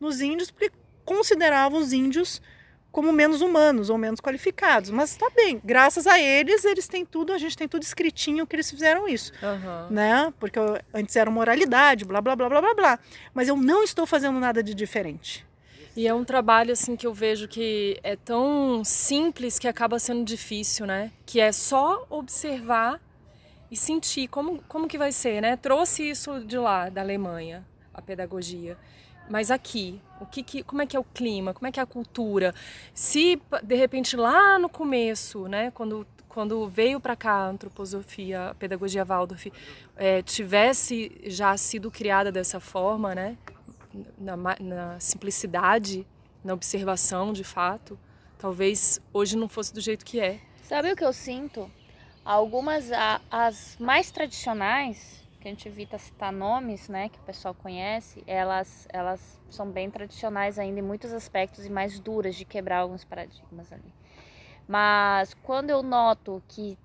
[0.00, 0.70] nos índios porque
[1.04, 2.40] consideravam os índios
[2.96, 4.88] como menos humanos ou menos qualificados.
[4.88, 8.56] Mas está bem, graças a eles, eles têm tudo, a gente tem tudo escritinho que
[8.56, 9.94] eles fizeram isso, uhum.
[9.94, 10.32] né?
[10.40, 10.58] Porque
[10.94, 12.98] antes era moralidade, blá blá blá blá blá blá.
[13.34, 15.46] Mas eu não estou fazendo nada de diferente.
[15.96, 20.22] E é um trabalho assim que eu vejo que é tão simples que acaba sendo
[20.24, 21.10] difícil, né?
[21.24, 23.00] Que é só observar
[23.70, 25.56] e sentir como, como que vai ser, né?
[25.56, 28.76] Trouxe isso de lá, da Alemanha, a pedagogia.
[29.30, 31.82] Mas aqui, o que, que como é que é o clima, como é que é
[31.82, 32.54] a cultura?
[32.92, 38.54] Se de repente lá no começo, né, quando quando veio para cá a antroposofia, a
[38.54, 39.50] pedagogia Waldorf,
[39.96, 43.38] é, tivesse já sido criada dessa forma, né?
[44.18, 46.06] Na, na simplicidade,
[46.44, 47.98] na observação de fato,
[48.38, 50.40] talvez hoje não fosse do jeito que é.
[50.62, 51.70] Sabe o que eu sinto?
[52.24, 52.90] Algumas,
[53.30, 58.88] as mais tradicionais, que a gente evita citar nomes, né, que o pessoal conhece, elas,
[58.92, 63.72] elas são bem tradicionais ainda em muitos aspectos e mais duras de quebrar alguns paradigmas
[63.72, 63.94] ali.
[64.66, 66.76] Mas quando eu noto que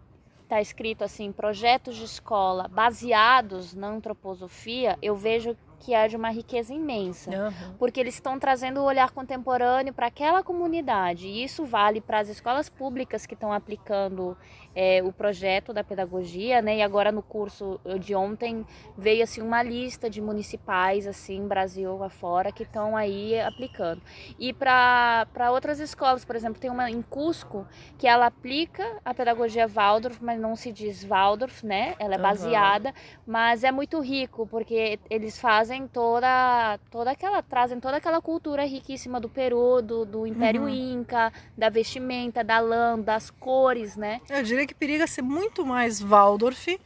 [0.44, 6.30] está escrito assim, projetos de escola baseados na antroposofia, eu vejo que é de uma
[6.30, 7.74] riqueza imensa, uhum.
[7.80, 11.28] porque eles estão trazendo o olhar contemporâneo para aquela comunidade.
[11.28, 14.38] E isso vale para as escolas públicas que estão aplicando
[14.76, 16.78] é, o projeto da pedagogia, né?
[16.78, 18.66] E agora no curso de ontem
[18.98, 24.02] veio assim uma lista de municipais assim Brasil afora que estão aí aplicando.
[24.40, 29.68] E para outras escolas, por exemplo, tem uma em Cusco que ela aplica a pedagogia
[29.68, 31.96] Waldorf, mas não se diz Waldorf, né?
[32.00, 32.96] Ela é baseada, uhum.
[33.28, 39.20] mas é muito rico porque eles fazem toda toda aquela trazem toda aquela cultura riquíssima
[39.20, 40.70] do Peru, do, do Império uhum.
[40.70, 44.22] Inca, da vestimenta, da lã, das cores, né?
[44.30, 46.80] Eu diria que periga ser muito mais Waldorf,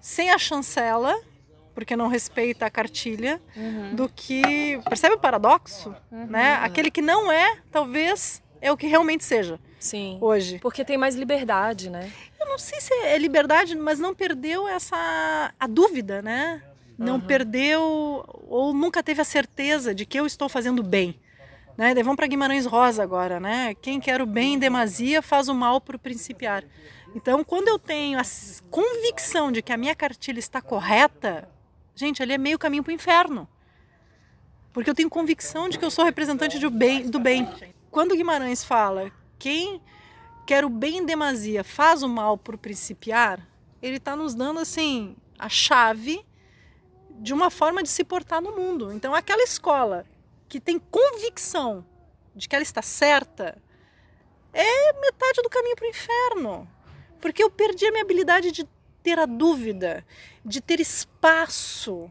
[0.00, 1.18] sem a chancela,
[1.74, 3.94] porque não respeita a cartilha, uhum.
[3.94, 4.78] do que.
[4.88, 5.94] Percebe o paradoxo?
[6.10, 6.26] Uhum.
[6.26, 6.54] Né?
[6.62, 9.58] Aquele que não é, talvez é o que realmente seja.
[9.78, 10.18] Sim.
[10.20, 10.58] Hoje.
[10.58, 12.10] Porque tem mais liberdade, né?
[12.38, 16.62] Eu não sei se é liberdade, mas não perdeu essa a dúvida, né?
[16.98, 17.20] Não uhum.
[17.20, 21.18] perdeu ou nunca teve a certeza de que eu estou fazendo bem.
[21.78, 21.94] Né?
[21.94, 23.74] Daí vamos para Guimarães Rosa agora, né?
[23.80, 26.62] Quem quer o bem em demasia faz o mal por principiar.
[27.14, 28.22] Então, quando eu tenho a
[28.70, 31.48] convicção de que a minha cartilha está correta,
[31.94, 33.48] gente, ali é meio caminho para o inferno.
[34.72, 37.48] Porque eu tenho convicção de que eu sou representante do bem, do bem.
[37.90, 39.82] Quando Guimarães fala quem
[40.46, 43.40] quer o bem em demasia faz o mal por principiar,
[43.82, 46.24] ele está nos dando assim a chave
[47.20, 48.92] de uma forma de se portar no mundo.
[48.92, 50.06] Então, aquela escola
[50.48, 51.84] que tem convicção
[52.34, 53.60] de que ela está certa
[54.52, 56.68] é metade do caminho para o inferno.
[57.20, 58.66] Porque eu perdi a minha habilidade de
[59.02, 60.04] ter a dúvida,
[60.44, 62.10] de ter espaço,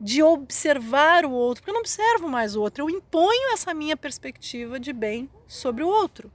[0.00, 3.96] de observar o outro, porque eu não observo mais o outro, eu imponho essa minha
[3.96, 6.32] perspectiva de bem sobre o outro.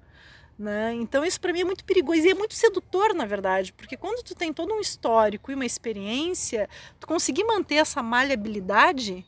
[0.58, 0.94] Né?
[0.94, 4.24] Então isso para mim é muito perigoso e é muito sedutor, na verdade, porque quando
[4.24, 6.70] tu tem todo um histórico e uma experiência,
[7.00, 9.26] tu conseguir manter essa maleabilidade,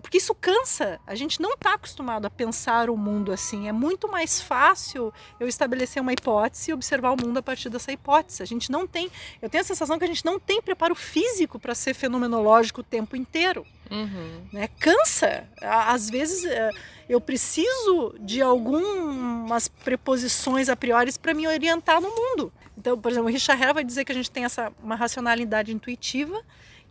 [0.00, 0.98] porque isso cansa.
[1.06, 3.68] A gente não está acostumado a pensar o mundo assim.
[3.68, 7.92] É muito mais fácil eu estabelecer uma hipótese e observar o mundo a partir dessa
[7.92, 8.42] hipótese.
[8.42, 9.10] A gente não tem.
[9.40, 12.84] Eu tenho a sensação que a gente não tem preparo físico para ser fenomenológico o
[12.84, 13.66] tempo inteiro.
[13.90, 14.46] Uhum.
[14.52, 14.68] Né?
[14.78, 15.46] Cansa.
[15.60, 16.70] Às vezes é,
[17.08, 22.52] eu preciso de algumas preposições a priori para me orientar no mundo.
[22.78, 25.72] Então, por exemplo, o Richard Herr vai dizer que a gente tem essa uma racionalidade
[25.72, 26.42] intuitiva,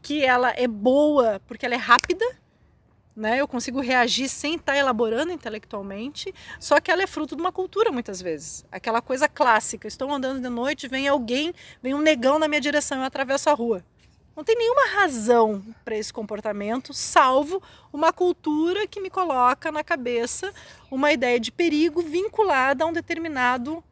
[0.02, 2.26] que ela é boa porque ela é rápida
[3.16, 3.40] né?
[3.40, 7.52] Eu consigo reagir sem estar tá elaborando intelectualmente, só que ela é fruto de uma
[7.52, 8.66] cultura muitas vezes.
[8.72, 13.00] Aquela coisa clássica, estou andando de noite, vem alguém, vem um negão na minha direção,
[13.00, 13.84] eu atravesso a rua.
[14.36, 20.54] Não tem nenhuma razão para esse comportamento, salvo uma cultura que me coloca na cabeça
[20.90, 23.84] uma ideia de perigo vinculada a um determinado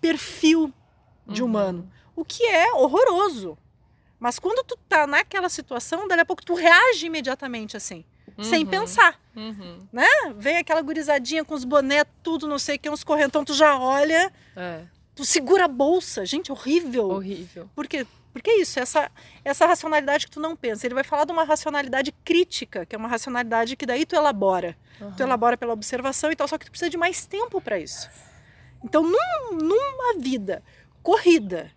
[0.00, 0.72] perfil
[1.26, 1.48] de uhum.
[1.48, 3.56] humano, o que é horroroso.
[4.20, 8.04] Mas quando tu tá naquela situação, daqui a pouco tu reage imediatamente assim
[8.38, 9.20] uhum, sem pensar.
[9.34, 9.86] Uhum.
[9.92, 10.06] Né?
[10.36, 13.78] Vem aquela gurizadinha com os bonés, tudo, não sei o que, uns correntão, tu já
[13.78, 14.82] olha, é.
[15.14, 16.24] tu segura a bolsa.
[16.24, 17.10] Gente, horrível.
[17.10, 17.68] Horrível.
[17.74, 18.06] Por quê?
[18.32, 19.10] Porque é isso, essa,
[19.44, 20.86] essa racionalidade que tu não pensa.
[20.86, 24.76] Ele vai falar de uma racionalidade crítica, que é uma racionalidade que daí tu elabora.
[25.00, 25.12] Uhum.
[25.12, 28.08] Tu elabora pela observação e tal, só que tu precisa de mais tempo para isso.
[28.84, 30.62] Então, num, numa vida
[31.02, 31.70] corrida,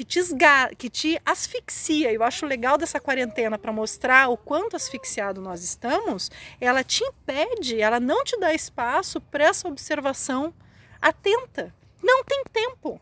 [0.00, 2.10] que te, esga, que te asfixia.
[2.10, 6.30] Eu acho legal dessa quarentena para mostrar o quanto asfixiado nós estamos.
[6.58, 10.54] Ela te impede, ela não te dá espaço para essa observação
[11.02, 11.74] atenta.
[12.02, 12.98] Não tem tempo.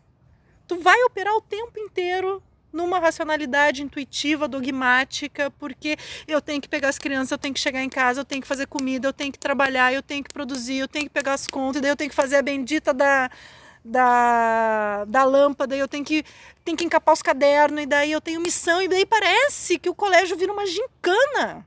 [0.67, 5.95] Tu vai operar o tempo inteiro numa racionalidade intuitiva, dogmática, porque
[6.27, 8.47] eu tenho que pegar as crianças, eu tenho que chegar em casa, eu tenho que
[8.47, 11.47] fazer comida, eu tenho que trabalhar, eu tenho que produzir, eu tenho que pegar as
[11.47, 13.31] contas, daí eu tenho que fazer a bendita da
[13.83, 16.23] da, da lâmpada, e eu tenho que,
[16.63, 19.95] tenho que encapar os cadernos, e daí eu tenho missão, e daí parece que o
[19.95, 21.65] colégio vira uma gincana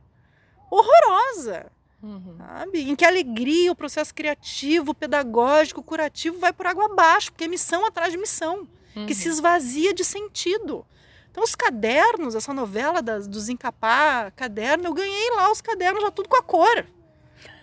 [0.70, 1.66] horrorosa.
[2.02, 2.36] Uhum.
[2.36, 2.90] Sabe?
[2.90, 7.48] Em que a alegria, o processo criativo, pedagógico, curativo vai por água abaixo, porque é
[7.48, 9.06] missão atrás de missão, uhum.
[9.06, 10.84] que se esvazia de sentido.
[11.30, 16.10] Então, os cadernos, essa novela das, dos encapar caderno, eu ganhei lá os cadernos já
[16.10, 16.84] tudo com a cor.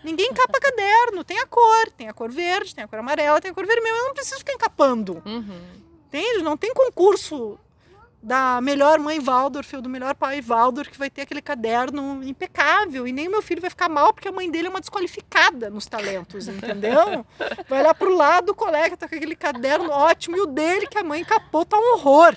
[0.04, 1.24] Ninguém encapa caderno.
[1.24, 3.96] Tem a cor, tem a cor verde, tem a cor amarela, tem a cor vermelha.
[3.96, 5.22] Eu não preciso ficar encapando.
[5.26, 5.62] Uhum.
[6.08, 6.44] Entende?
[6.44, 7.60] Não tem concurso
[8.22, 13.08] da melhor mãe Waldorf ou do melhor pai Waldorf que vai ter aquele caderno impecável
[13.08, 15.86] e nem meu filho vai ficar mal porque a mãe dele é uma desqualificada nos
[15.86, 17.26] talentos, entendeu?
[17.70, 20.98] Vai lá pro lado, do colega tá com aquele caderno ótimo e o dele que
[20.98, 22.36] a mãe capou tá um horror.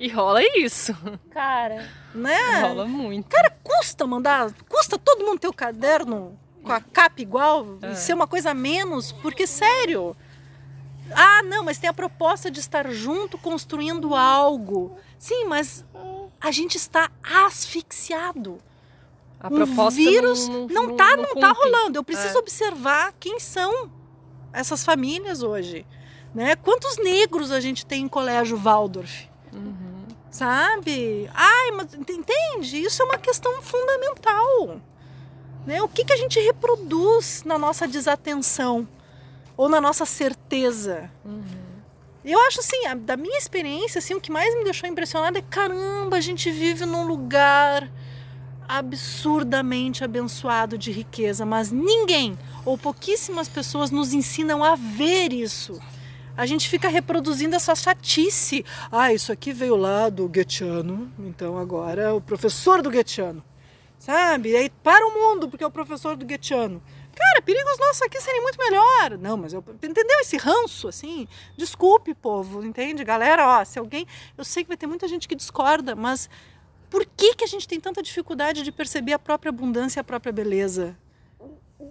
[0.00, 0.96] E rola isso.
[1.30, 1.86] Cara.
[2.14, 2.60] Né?
[2.62, 3.28] Rola muito.
[3.28, 4.50] Cara, custa mandar.
[4.66, 7.94] Custa todo mundo ter o caderno com a capa igual é.
[7.94, 10.16] ser uma coisa a menos, porque, sério.
[11.12, 14.96] Ah, não, mas tem a proposta de estar junto construindo algo.
[15.18, 15.84] Sim, mas
[16.40, 18.58] a gente está asfixiado.
[19.38, 21.98] A um proposta vírus não, não, não, tá, não, não tá rolando.
[21.98, 22.38] Eu preciso é.
[22.38, 23.92] observar quem são
[24.50, 25.84] essas famílias hoje.
[26.34, 26.56] Né?
[26.56, 29.28] Quantos negros a gente tem em colégio Waldorf?
[29.52, 29.89] Uhum
[30.30, 31.28] sabe?
[31.34, 32.82] Ai, mas entende?
[32.82, 34.80] Isso é uma questão fundamental.
[35.66, 35.82] Né?
[35.82, 38.88] O que, que a gente reproduz na nossa desatenção
[39.56, 41.10] ou na nossa certeza?
[41.24, 41.42] Uhum.
[42.24, 46.16] Eu acho assim, da minha experiência, assim, o que mais me deixou impressionada é caramba,
[46.16, 47.90] a gente vive num lugar
[48.68, 55.80] absurdamente abençoado de riqueza, mas ninguém ou pouquíssimas pessoas nos ensinam a ver isso
[56.36, 58.64] a gente fica reproduzindo essa chatice.
[58.90, 63.42] Ah, isso aqui veio lá do Goethiano, então agora é o professor do Goethiano.
[63.98, 64.50] Sabe?
[64.50, 66.82] E aí para o mundo, porque é o professor do Goethiano.
[67.14, 69.18] Cara, perigos nossos aqui serem muito melhor.
[69.18, 69.62] Não, mas eu.
[69.82, 71.28] Entendeu esse ranço, assim?
[71.56, 73.04] Desculpe, povo, entende?
[73.04, 74.06] Galera, ó, se alguém.
[74.38, 76.30] Eu sei que vai ter muita gente que discorda, mas
[76.88, 80.04] por que, que a gente tem tanta dificuldade de perceber a própria abundância e a
[80.04, 80.96] própria beleza?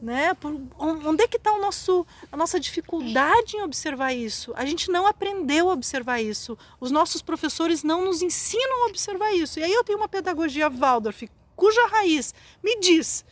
[0.02, 0.34] Né?
[0.36, 4.54] Por, onde é que está a nossa dificuldade em observar isso?
[4.56, 6.58] A gente não aprendeu a observar isso.
[6.80, 9.60] Os nossos professores não nos ensinam a observar isso.
[9.60, 13.26] E aí eu tenho uma pedagogia Waldorf, cuja raiz me diz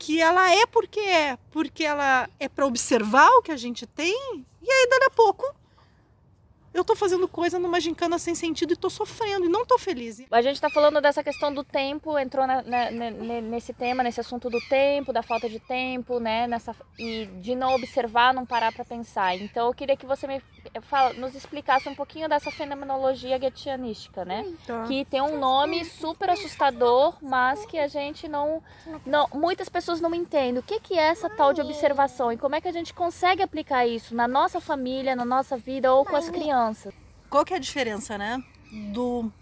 [0.00, 4.44] que ela é porque é, porque ela é para observar o que a gente tem,
[4.62, 5.54] e aí daqui a pouco
[6.72, 10.22] eu tô fazendo coisa numa gincana sem sentido e tô sofrendo e não tô feliz.
[10.30, 12.90] A gente tá falando dessa questão do tempo, entrou na, na,
[13.40, 16.46] nesse tema, nesse assunto do tempo, da falta de tempo, né?
[16.46, 19.36] Nessa, e de não observar, não parar para pensar.
[19.36, 20.40] Então eu queria que você me
[20.82, 24.46] fala, nos explicasse um pouquinho dessa fenomenologia guetianística, né?
[24.64, 24.84] Tá.
[24.84, 28.62] Que tem um nome super assustador, mas que a gente não,
[29.04, 29.28] não.
[29.34, 30.58] Muitas pessoas não entendem.
[30.58, 33.42] O que, que é essa tal de observação e como é que a gente consegue
[33.42, 36.59] aplicar isso na nossa família, na nossa vida ou com as crianças?
[36.60, 36.92] Criança.
[37.28, 38.42] Qual que é a diferença, né?
[38.92, 39.32] Do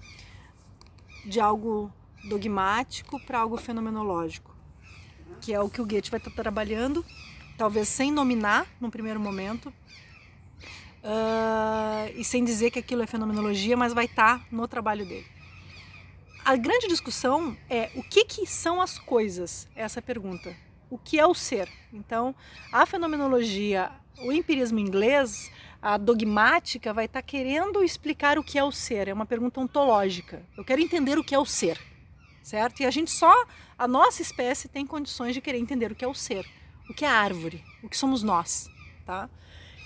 [1.25, 1.93] de algo
[2.25, 4.55] dogmático para algo fenomenológico,
[5.41, 7.05] que é o que o Goethe vai estar trabalhando,
[7.57, 9.67] talvez sem nominar no primeiro momento,
[11.03, 15.27] uh, e sem dizer que aquilo é fenomenologia, mas vai estar no trabalho dele.
[16.45, 19.69] A grande discussão é o que, que são as coisas?
[19.77, 20.57] Essa é pergunta.
[20.89, 21.69] O que é o ser?
[21.93, 22.35] Então,
[22.73, 28.65] a fenomenologia, o empirismo inglês a dogmática vai estar tá querendo explicar o que é
[28.65, 29.09] o ser.
[29.09, 30.43] É uma pergunta ontológica.
[30.57, 31.81] Eu quero entender o que é o ser,
[32.43, 32.81] certo?
[32.81, 33.47] E a gente só,
[33.79, 36.45] a nossa espécie tem condições de querer entender o que é o ser,
[36.91, 38.69] o que é a árvore, o que somos nós,
[39.07, 39.31] tá?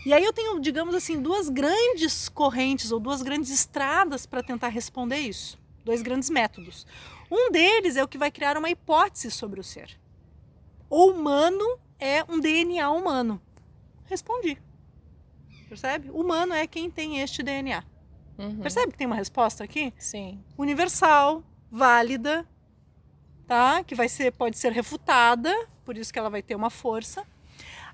[0.05, 4.69] E aí eu tenho, digamos assim, duas grandes correntes ou duas grandes estradas para tentar
[4.69, 5.61] responder isso.
[5.85, 6.87] Dois grandes métodos.
[7.31, 9.99] Um deles é o que vai criar uma hipótese sobre o ser.
[10.91, 13.41] O humano é um DNA humano.
[14.05, 14.59] Respondi.
[15.73, 16.11] Percebe?
[16.11, 17.83] Humano é quem tem este DNA.
[18.37, 18.61] Uhum.
[18.61, 19.91] Percebe que tem uma resposta aqui?
[19.97, 20.45] Sim.
[20.59, 22.47] Universal, válida,
[23.47, 23.83] tá?
[23.83, 25.51] Que vai ser, pode ser refutada,
[25.83, 27.27] por isso que ela vai ter uma força.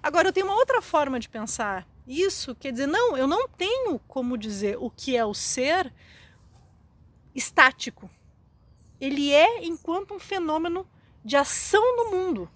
[0.02, 4.00] Agora eu tenho uma outra forma de pensar isso, quer dizer, não, eu não tenho
[4.08, 5.94] como dizer o que é o ser
[7.32, 8.10] estático.
[9.00, 10.84] Ele é enquanto um fenômeno
[11.24, 12.50] de ação no mundo,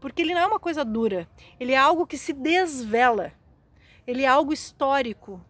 [0.00, 1.28] porque ele não é uma coisa dura,
[1.60, 3.32] ele é algo que se desvela
[4.06, 5.44] ele é algo histórico.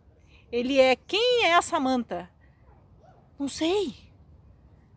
[0.50, 2.30] Ele é quem é a Samantha?
[3.38, 3.94] Não sei.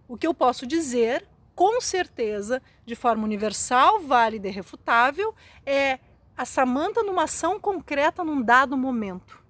[0.08, 6.00] O que eu posso dizer, com certeza, de forma universal, válida e refutável, é
[6.38, 9.43] a Samantha numa ação concreta num dado momento.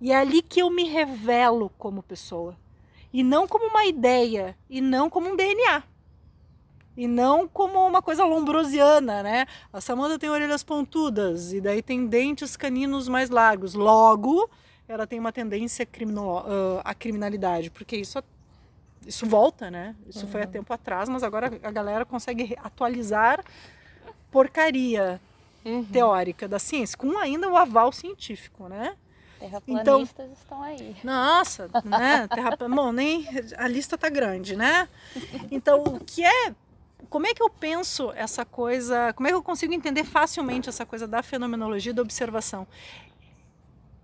[0.00, 2.58] E é ali que eu me revelo como pessoa.
[3.12, 5.82] E não como uma ideia, e não como um DNA
[6.96, 9.46] e não como uma coisa lombrosiana, né?
[9.72, 13.74] A Samanta tem orelhas pontudas e daí tem dentes caninos mais largos.
[13.74, 14.50] Logo,
[14.88, 15.86] ela tem uma tendência
[16.84, 18.18] à criminalidade, porque isso
[19.06, 19.96] isso volta, né?
[20.06, 20.30] Isso uhum.
[20.30, 20.50] foi há uhum.
[20.50, 23.42] tempo atrás, mas agora a galera consegue atualizar
[24.30, 25.20] porcaria
[25.64, 25.84] uhum.
[25.84, 28.94] teórica da ciência, com ainda o aval científico, né?
[29.38, 30.96] Terraplanistas então, estão aí.
[31.02, 32.28] Nossa, né?
[32.28, 33.26] Terra, bom, nem
[33.56, 34.86] a lista tá grande, né?
[35.50, 36.54] Então, o que é
[37.08, 40.84] como é que eu penso essa coisa, como é que eu consigo entender facilmente essa
[40.84, 42.66] coisa da fenomenologia da observação?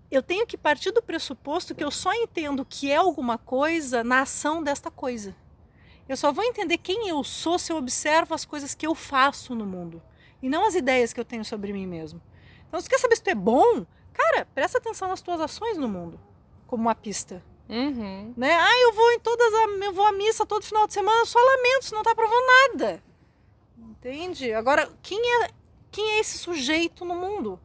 [0.09, 4.21] Eu tenho que partir do pressuposto que eu só entendo que é alguma coisa na
[4.21, 5.35] ação desta coisa.
[6.07, 9.53] Eu só vou entender quem eu sou se eu observo as coisas que eu faço
[9.53, 10.01] no mundo
[10.41, 12.21] e não as ideias que eu tenho sobre mim mesmo.
[12.67, 15.89] Então, se quer saber se tu é bom, cara, presta atenção nas tuas ações no
[15.89, 16.19] mundo,
[16.65, 17.43] como uma pista.
[17.69, 18.33] Uhum.
[18.37, 18.53] Né?
[18.53, 21.39] Ah, eu vou em todas a, eu vou à missa todo final de semana, só
[21.39, 23.03] lamento, isso não está provando nada.
[23.77, 24.53] Entende?
[24.53, 25.49] Agora, quem é,
[25.91, 27.59] quem é esse sujeito no mundo?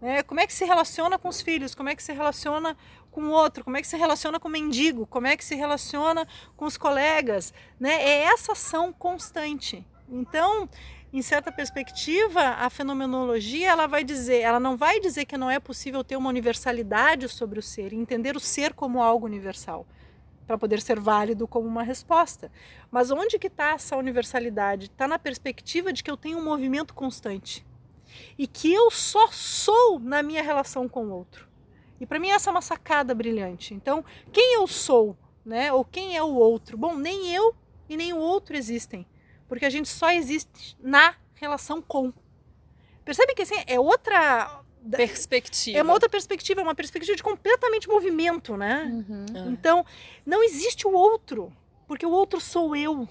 [0.00, 1.74] É, como é que se relaciona com os filhos?
[1.74, 2.76] Como é que se relaciona
[3.10, 3.64] com o outro?
[3.64, 5.06] Como é que se relaciona com o mendigo?
[5.06, 6.26] Como é que se relaciona
[6.56, 7.52] com os colegas?
[7.80, 7.94] Né?
[8.02, 9.86] É essa ação constante.
[10.08, 10.68] Então,
[11.16, 15.58] em certa perspectiva, a fenomenologia ela vai dizer, ela não vai dizer que não é
[15.58, 19.86] possível ter uma universalidade sobre o ser, entender o ser como algo universal,
[20.46, 22.52] para poder ser válido como uma resposta.
[22.90, 24.86] Mas onde que está essa universalidade?
[24.88, 27.64] Está na perspectiva de que eu tenho um movimento constante
[28.36, 31.48] e que eu só sou na minha relação com o outro.
[31.98, 33.72] E para mim essa é uma sacada brilhante.
[33.72, 35.72] Então, quem eu sou, né?
[35.72, 36.76] Ou quem é o outro?
[36.76, 37.54] Bom, nem eu
[37.88, 39.06] e nem o outro existem
[39.48, 42.12] porque a gente só existe na relação com.
[43.04, 45.78] Percebe que assim, é outra perspectiva.
[45.78, 49.04] É uma outra perspectiva, é uma perspectiva de completamente movimento, né?
[49.08, 49.52] Uhum.
[49.52, 49.84] Então,
[50.24, 51.52] não existe o outro,
[51.86, 53.08] porque o outro sou eu.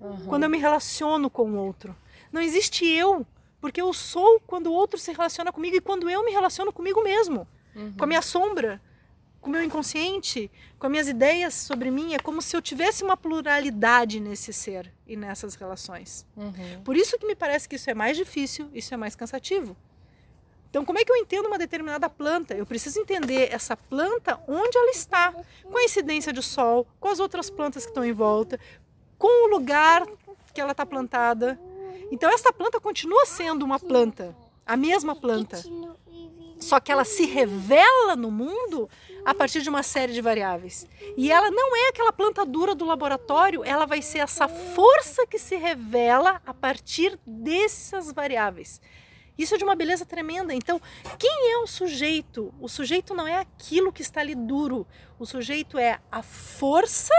[0.00, 0.26] Uhum.
[0.26, 1.96] Quando eu me relaciono com o outro.
[2.30, 3.26] Não existe eu
[3.60, 7.02] Porque eu sou quando o outro se relaciona comigo e quando eu me relaciono comigo
[7.02, 7.92] mesmo, uhum.
[7.92, 8.80] com a minha sombra,
[9.40, 12.14] com o meu inconsciente, com as minhas ideias sobre mim.
[12.14, 16.26] É como se eu tivesse uma pluralidade nesse ser e nessas relações.
[16.36, 16.82] Uhum.
[16.84, 19.76] Por isso que me parece que isso é mais difícil, isso é mais cansativo.
[20.70, 22.54] Então, como é que eu entendo uma determinada planta?
[22.54, 27.18] Eu preciso entender essa planta onde ela está, com a incidência de sol, com as
[27.18, 28.60] outras plantas que estão em volta,
[29.16, 30.06] com o lugar
[30.52, 31.58] que ela está plantada.
[32.10, 34.36] Então, essa planta continua sendo uma planta,
[34.66, 35.62] a mesma planta.
[36.58, 38.88] Só que ela se revela no mundo
[39.24, 40.86] a partir de uma série de variáveis.
[41.16, 45.38] E ela não é aquela planta dura do laboratório, ela vai ser essa força que
[45.38, 48.80] se revela a partir dessas variáveis.
[49.38, 50.52] Isso é de uma beleza tremenda.
[50.52, 50.80] Então,
[51.16, 52.52] quem é o sujeito?
[52.60, 54.84] O sujeito não é aquilo que está ali duro.
[55.16, 57.14] O sujeito é a força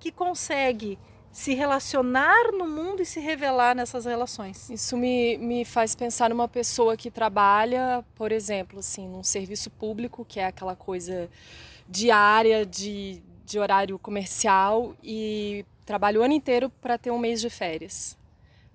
[0.00, 0.98] que consegue
[1.34, 4.70] se relacionar no mundo e se revelar nessas relações.
[4.70, 10.24] Isso me, me faz pensar numa pessoa que trabalha, por exemplo, assim, num serviço público,
[10.24, 11.28] que é aquela coisa
[11.88, 17.50] diária de, de horário comercial e trabalha o ano inteiro para ter um mês de
[17.50, 18.16] férias.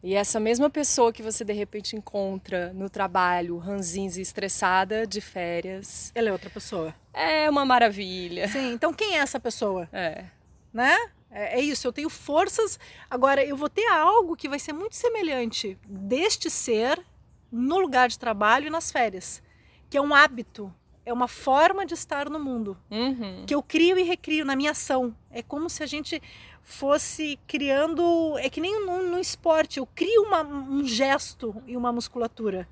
[0.03, 5.21] E essa mesma pessoa que você de repente encontra no trabalho, ranzinza e estressada, de
[5.21, 6.11] férias.
[6.13, 6.93] Ela é outra pessoa.
[7.13, 8.49] É uma maravilha.
[8.49, 9.87] Sim, então quem é essa pessoa?
[9.93, 10.25] É.
[10.73, 10.97] Né?
[11.31, 12.79] É, é, isso, eu tenho forças.
[13.09, 17.03] Agora, eu vou ter algo que vai ser muito semelhante deste ser
[17.51, 19.41] no lugar de trabalho e nas férias,
[19.89, 20.73] que é um hábito,
[21.05, 23.43] é uma forma de estar no mundo, uhum.
[23.47, 25.15] que eu crio e recrio na minha ação.
[25.31, 26.21] É como se a gente
[26.61, 31.91] fosse criando, é que nem no, no esporte, eu crio uma, um gesto e uma
[31.91, 32.67] musculatura.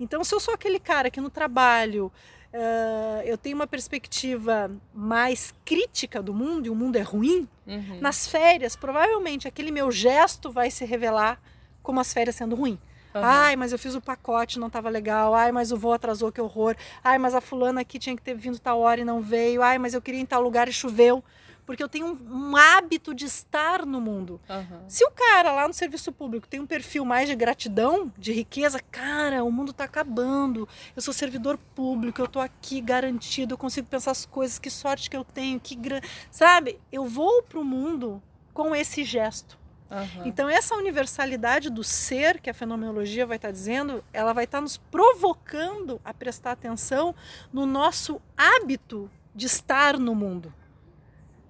[0.00, 2.10] Então, se eu sou aquele cara que no trabalho
[2.54, 7.98] uh, eu tenho uma perspectiva mais crítica do mundo e o mundo é ruim, uhum.
[8.00, 11.40] nas férias, provavelmente aquele meu gesto vai se revelar
[11.82, 12.78] como as férias sendo ruim.
[13.14, 13.20] Uhum.
[13.22, 15.34] Ai, mas eu fiz o pacote, não estava legal.
[15.34, 16.74] Ai, mas o voo atrasou, que horror.
[17.02, 19.62] Ai, mas a fulana aqui tinha que ter vindo tal hora e não veio.
[19.62, 21.22] Ai, mas eu queria ir em tal lugar e choveu
[21.66, 24.40] porque eu tenho um, um hábito de estar no mundo.
[24.48, 24.80] Uhum.
[24.88, 28.80] Se o cara lá no serviço público tem um perfil mais de gratidão, de riqueza,
[28.90, 30.68] cara, o mundo está acabando.
[30.94, 35.08] Eu sou servidor público, eu estou aqui garantido, eu consigo pensar as coisas, que sorte
[35.08, 36.00] que eu tenho, que gran...
[36.30, 36.78] sabe?
[36.92, 39.58] Eu vou para o mundo com esse gesto.
[39.90, 40.26] Uhum.
[40.26, 44.58] Então, essa universalidade do ser que a fenomenologia vai estar tá dizendo, ela vai estar
[44.58, 47.14] tá nos provocando a prestar atenção
[47.52, 50.52] no nosso hábito de estar no mundo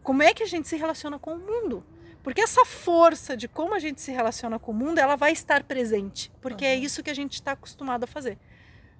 [0.05, 1.83] como é que a gente se relaciona com o mundo.
[2.23, 5.65] Porque essa força de como a gente se relaciona com o mundo, ela vai estar
[5.65, 6.31] presente.
[6.41, 6.71] Porque uhum.
[6.71, 8.39] é isso que a gente está acostumado a fazer.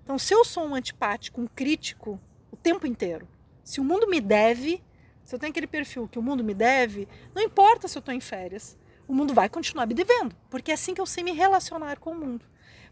[0.03, 2.19] Então, se eu sou um antipático, um crítico,
[2.51, 3.29] o tempo inteiro,
[3.63, 4.83] se o mundo me deve,
[5.23, 8.15] se eu tenho aquele perfil que o mundo me deve, não importa se eu estou
[8.15, 8.77] em férias,
[9.07, 10.35] o mundo vai continuar me devendo.
[10.49, 12.47] Porque é assim que eu sei me relacionar com o mundo.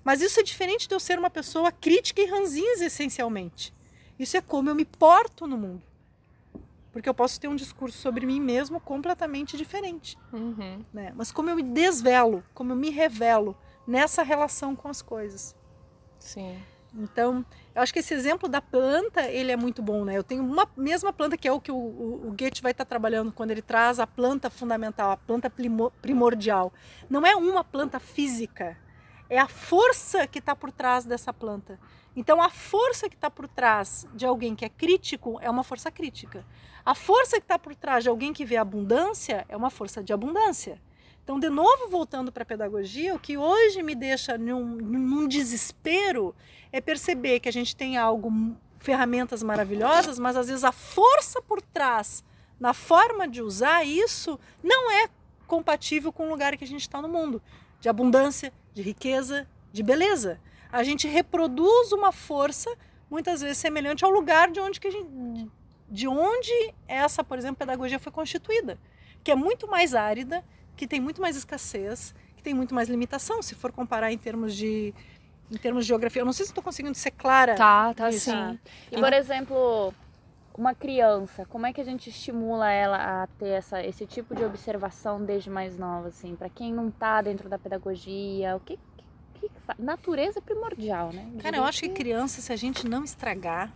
[0.05, 3.73] Mas isso é diferente de eu ser uma pessoa crítica e ranzinza, essencialmente.
[4.19, 5.92] Isso é como eu me porto no mundo.
[6.93, 10.19] Porque eu posso ter um discurso sobre mim mesmo completamente diferente.
[10.33, 10.83] Uhum.
[10.93, 11.13] Né?
[11.17, 15.57] Mas como eu me desvelo, como eu me revelo nessa relação com as coisas.
[16.19, 16.59] Sim.
[16.95, 20.17] Então, eu acho que esse exemplo da planta, ele é muito bom, né?
[20.17, 22.85] Eu tenho uma mesma planta que é o que o, o, o Goethe vai estar
[22.85, 25.51] trabalhando quando ele traz a planta fundamental, a planta
[26.03, 26.73] primordial.
[27.09, 28.77] Não é uma planta física,
[29.31, 31.81] é a força que está por trás dessa planta.
[32.15, 35.91] Então, a força que está por trás de alguém que é crítico é uma força
[35.91, 36.45] crítica.
[36.85, 40.13] A força que está por trás de alguém que vê abundância é uma força de
[40.13, 40.81] abundância.
[41.25, 46.35] Então, de novo, voltando para a pedagogia, o que hoje me deixa num, num, desespero
[46.73, 48.31] é perceber que a gente tem algo,
[48.81, 52.25] ferramentas maravilhosas, mas às vezes a força por trás,
[52.59, 55.09] na forma de usar isso, não é
[55.47, 57.41] compatível com o lugar que a gente está no mundo
[57.81, 60.41] de abundância, de riqueza, de beleza.
[60.73, 62.75] A gente reproduz uma força
[63.11, 65.51] muitas vezes semelhante ao lugar de onde que a gente,
[65.89, 68.79] de onde essa, por exemplo, pedagogia foi constituída,
[69.23, 70.43] que é muito mais árida,
[70.75, 74.55] que tem muito mais escassez, que tem muito mais limitação, se for comparar em termos
[74.55, 74.95] de
[75.51, 76.23] em termos de geografia.
[76.23, 77.55] Eu não sei se estou conseguindo ser clara.
[77.55, 78.31] Tá, tá sim.
[78.31, 78.57] Tá.
[78.91, 79.93] E por exemplo,
[80.57, 84.45] uma criança, como é que a gente estimula ela a ter essa, esse tipo de
[84.45, 88.79] observação desde mais nova, assim, para quem não está dentro da pedagogia, o que,
[89.43, 91.27] que, que natureza é primordial, né?
[91.41, 93.73] Cara, eu acho que criança, se a gente não estragar,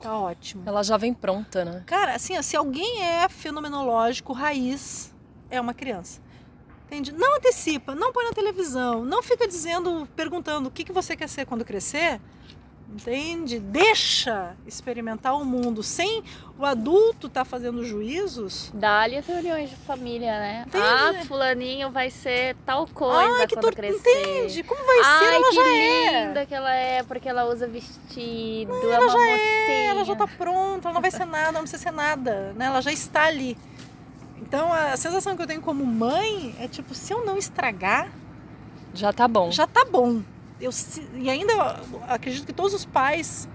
[0.00, 0.64] Tá ótimo.
[0.66, 1.82] Ela já vem pronta, né?
[1.86, 5.14] Cara, assim, se alguém é fenomenológico, raiz,
[5.48, 6.20] é uma criança.
[6.84, 7.10] Entende?
[7.10, 11.28] Não antecipa, não põe na televisão, não fica dizendo, perguntando o que, que você quer
[11.28, 12.20] ser quando crescer.
[12.92, 13.58] Entende?
[13.58, 16.22] Deixa experimentar o mundo sem
[16.58, 18.70] o adulto estar tá fazendo juízos.
[18.74, 20.64] Dá-lhe as reuniões de família, né?
[20.66, 20.84] Entende?
[20.84, 23.98] Ah, fulaninho vai ser tal coisa Ai, que quando tor- crescer.
[23.98, 24.62] Entende?
[24.62, 25.24] Como vai ser?
[25.24, 26.26] Ai, ela que já é.
[26.26, 29.36] linda que ela é, porque ela usa vestido, é ela uma já mocinha.
[29.68, 32.66] é, ela já tá pronta, ela não vai ser nada, não precisa ser nada, né?
[32.66, 33.56] Ela já está ali.
[34.40, 38.12] Então a sensação que eu tenho como mãe é tipo, se eu não estragar,
[38.92, 39.50] Já tá bom.
[39.50, 40.20] já tá bom.
[40.64, 40.70] Eu,
[41.14, 41.52] e ainda
[42.08, 43.46] acredito que todos os pais,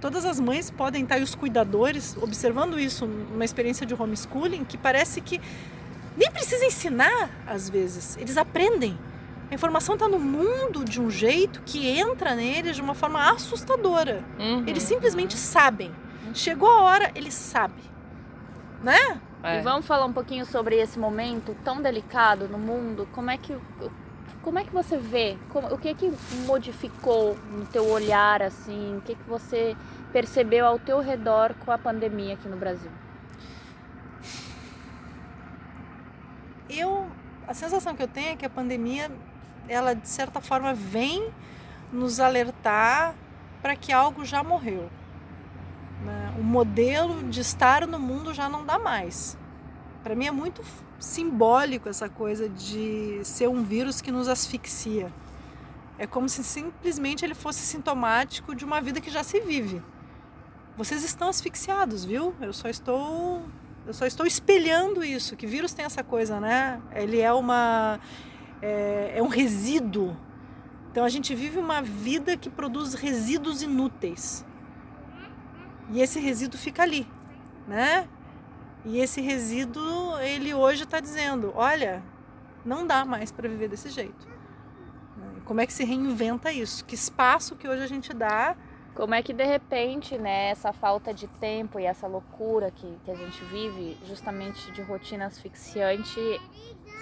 [0.00, 4.78] todas as mães podem estar e os cuidadores observando isso numa experiência de homeschooling que
[4.78, 5.40] parece que
[6.16, 8.96] nem precisa ensinar às vezes, eles aprendem.
[9.50, 14.24] A informação está no mundo de um jeito que entra neles de uma forma assustadora.
[14.38, 14.62] Uhum.
[14.64, 15.90] Eles simplesmente sabem.
[16.32, 17.84] Chegou a hora, eles sabem.
[18.80, 19.20] Né?
[19.42, 19.58] É.
[19.58, 23.08] E vamos falar um pouquinho sobre esse momento tão delicado no mundo.
[23.12, 23.56] Como é que
[24.44, 25.36] como é que você vê?
[25.48, 26.12] Como- o que que
[26.46, 28.98] modificou no teu olhar assim?
[28.98, 29.74] O que que você
[30.12, 32.90] percebeu ao teu redor com a pandemia aqui no Brasil?
[36.68, 37.06] Eu,
[37.48, 39.10] a sensação que eu tenho é que a pandemia,
[39.68, 41.30] ela de certa forma vem
[41.92, 43.14] nos alertar
[43.62, 44.90] para que algo já morreu.
[46.04, 46.34] né?
[46.38, 49.38] O modelo de estar no mundo já não dá mais.
[50.02, 50.62] Para mim é muito
[50.98, 55.12] simbólico essa coisa de ser um vírus que nos asfixia.
[55.98, 59.82] É como se simplesmente ele fosse sintomático de uma vida que já se vive.
[60.76, 62.34] Vocês estão asfixiados, viu?
[62.40, 63.42] Eu só estou
[63.86, 66.80] eu só estou espelhando isso, que vírus tem essa coisa, né?
[66.92, 68.00] Ele é uma
[68.60, 70.16] é, é um resíduo.
[70.90, 74.44] Então a gente vive uma vida que produz resíduos inúteis.
[75.90, 77.06] E esse resíduo fica ali,
[77.68, 78.08] né?
[78.84, 82.02] E esse resíduo, ele hoje está dizendo, olha,
[82.64, 84.34] não dá mais para viver desse jeito.
[85.44, 86.84] Como é que se reinventa isso?
[86.84, 88.56] Que espaço que hoje a gente dá
[88.94, 93.10] Como é que de repente, né, essa falta de tempo e essa loucura que, que
[93.10, 96.20] a gente vive, justamente de rotina asfixiante,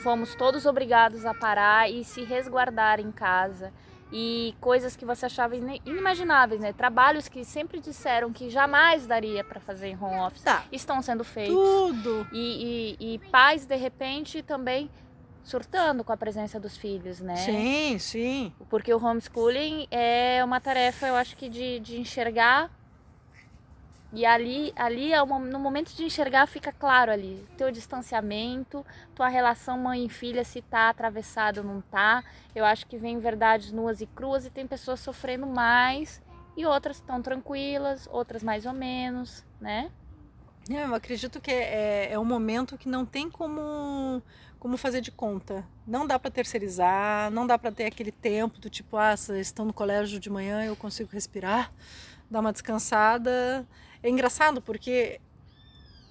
[0.02, 3.72] fomos todos obrigados a parar e se resguardar em casa.
[4.12, 6.72] E coisas que você achava inimagináveis, né?
[6.72, 10.64] Trabalhos que sempre disseram que jamais daria para fazer em home office, Tá.
[10.70, 11.54] estão sendo feitos.
[11.54, 12.26] tudo.
[12.30, 14.90] E, e, e pais, de repente, também
[15.42, 17.36] surtando com a presença dos filhos, né?
[17.36, 18.52] Sim, sim.
[18.68, 22.70] Porque o homeschooling é uma tarefa, eu acho que de, de enxergar.
[24.12, 28.84] E ali, ali é uma, no momento de enxergar fica claro ali, teu distanciamento,
[29.14, 32.22] tua relação mãe e filha, se tá atravessado ou não tá.
[32.54, 36.20] Eu acho que vem verdades nuas e cruas e tem pessoas sofrendo mais
[36.54, 39.90] e outras estão tranquilas, outras mais ou menos, né?
[40.70, 44.22] É, Eu acredito que é, é um momento que não tem como,
[44.58, 45.66] como fazer de conta.
[45.86, 49.64] Não dá para terceirizar, não dá para ter aquele tempo do tipo, ah, vocês estão
[49.64, 51.72] no colégio de manhã, eu consigo respirar,
[52.30, 53.66] dar uma descansada.
[54.02, 55.20] É engraçado porque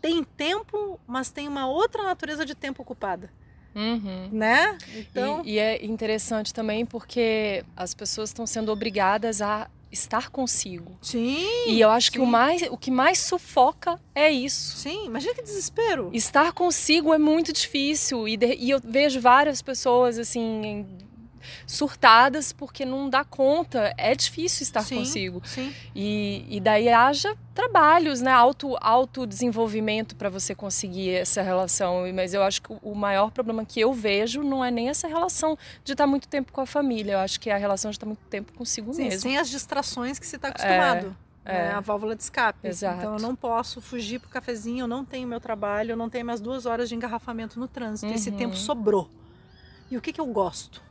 [0.01, 3.29] tem tempo, mas tem uma outra natureza de tempo ocupada,
[3.75, 4.29] Uhum.
[4.31, 4.77] né?
[4.95, 10.97] Então, E, e é interessante também porque as pessoas estão sendo obrigadas a estar consigo.
[11.01, 12.31] sim, E eu acho que o, sim.
[12.31, 14.77] mais, o que mais sufoca é isso.
[14.77, 16.09] sim, imagina que desespero.
[16.13, 20.85] Estar consigo é muito difícil e, de- e eu vejo várias pessoas assim
[21.65, 23.93] surtadas porque não dá conta.
[23.97, 25.41] É difícil estar sim, consigo.
[25.45, 25.73] Sim.
[25.95, 28.31] E, e daí haja trabalhos, né?
[28.31, 32.03] Auto, autodesenvolvimento para você conseguir essa relação.
[32.13, 35.57] Mas eu acho que o- maior problema que eu vejo não é nem essa relação
[35.83, 37.13] de estar muito tempo com a família.
[37.13, 39.19] Eu acho que é a relação de estar muito tempo consigo Sim, mesmo.
[39.21, 41.15] sem as distrações que você está acostumado.
[41.45, 41.53] é.
[41.53, 41.71] né?
[41.73, 42.67] A válvula de escape.
[42.67, 42.99] Exato.
[42.99, 46.23] Então eu não posso fugir pro cafezinho, eu não tenho meu trabalho, eu não tenho
[46.23, 48.13] minhas duas horas de engarrafamento no trânsito.
[48.13, 48.37] Esse Uhum.
[48.37, 49.09] tempo sobrou.
[49.89, 50.81] E o que, que eu gosto?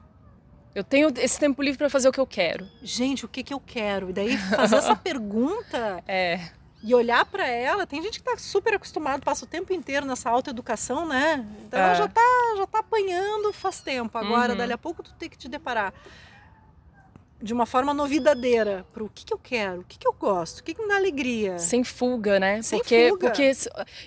[0.75, 2.67] Eu tenho esse tempo livre para fazer o que eu quero.
[2.83, 4.11] Gente, o que, que eu quero?
[4.11, 6.41] E daí fazer essa pergunta É.
[6.83, 7.87] e olhar para ela.
[7.87, 11.45] Tem gente que tá super acostumado, passa o tempo inteiro nessa autoeducação, né?
[11.67, 11.95] Então ela É.
[11.97, 14.17] já tá, já tá apanhando faz tempo.
[14.17, 14.59] Agora, Uhum.
[14.59, 15.93] dali a pouco, tu tem que te deparar
[17.43, 20.63] de uma forma novidadeira pro que, que eu quero, o que, que eu gosto, o
[20.63, 21.59] que, que me dá alegria.
[21.59, 22.61] Sem fuga, né?
[22.63, 23.27] Sem porque, fuga.
[23.29, 23.51] porque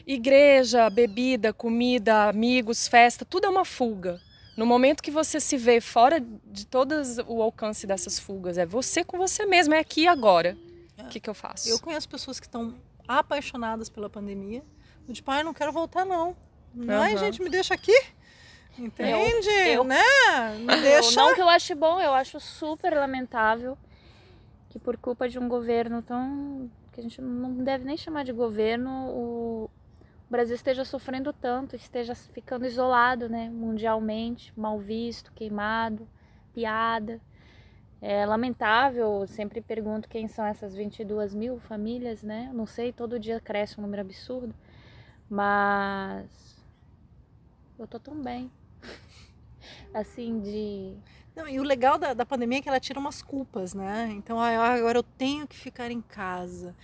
[0.06, 4.22] igreja, bebida, comida, amigos, festa, tudo é uma fuga.
[4.56, 6.94] No momento que você se vê fora de todo
[7.28, 10.56] o alcance dessas fugas, é você com você mesmo, é aqui e agora.
[11.00, 11.68] O que, que eu faço?
[11.70, 12.76] Eu conheço pessoas que estão
[13.08, 14.64] apaixonadas pela pandemia.
[15.12, 16.36] Tipo, ai, não quero voltar, não.
[16.88, 17.18] Ai, Aham.
[17.18, 17.94] gente, me deixa aqui.
[18.78, 19.50] Entende?
[19.74, 20.02] eu- né?
[20.60, 21.16] Me Eu- deixa.
[21.20, 23.78] não que eu ache bom, eu acho super lamentável
[24.70, 26.70] que por culpa de um governo tão.
[26.92, 29.70] que a gente não deve nem chamar de governo, o
[30.34, 36.08] Brasil esteja sofrendo tanto, esteja ficando isolado, né, mundialmente, mal visto, queimado,
[36.52, 37.22] piada.
[38.02, 42.50] É lamentável, sempre pergunto quem são essas 22 mil famílias, né?
[42.52, 44.56] Não sei, todo dia cresce um número absurdo,
[45.30, 46.58] mas
[47.78, 48.52] eu tô tão bem.
[49.94, 50.96] Assim, de.
[51.36, 54.10] Não, e o legal da, da pandemia é que ela tira umas culpas, né?
[54.12, 56.76] Então, ah, agora eu tenho que ficar em casa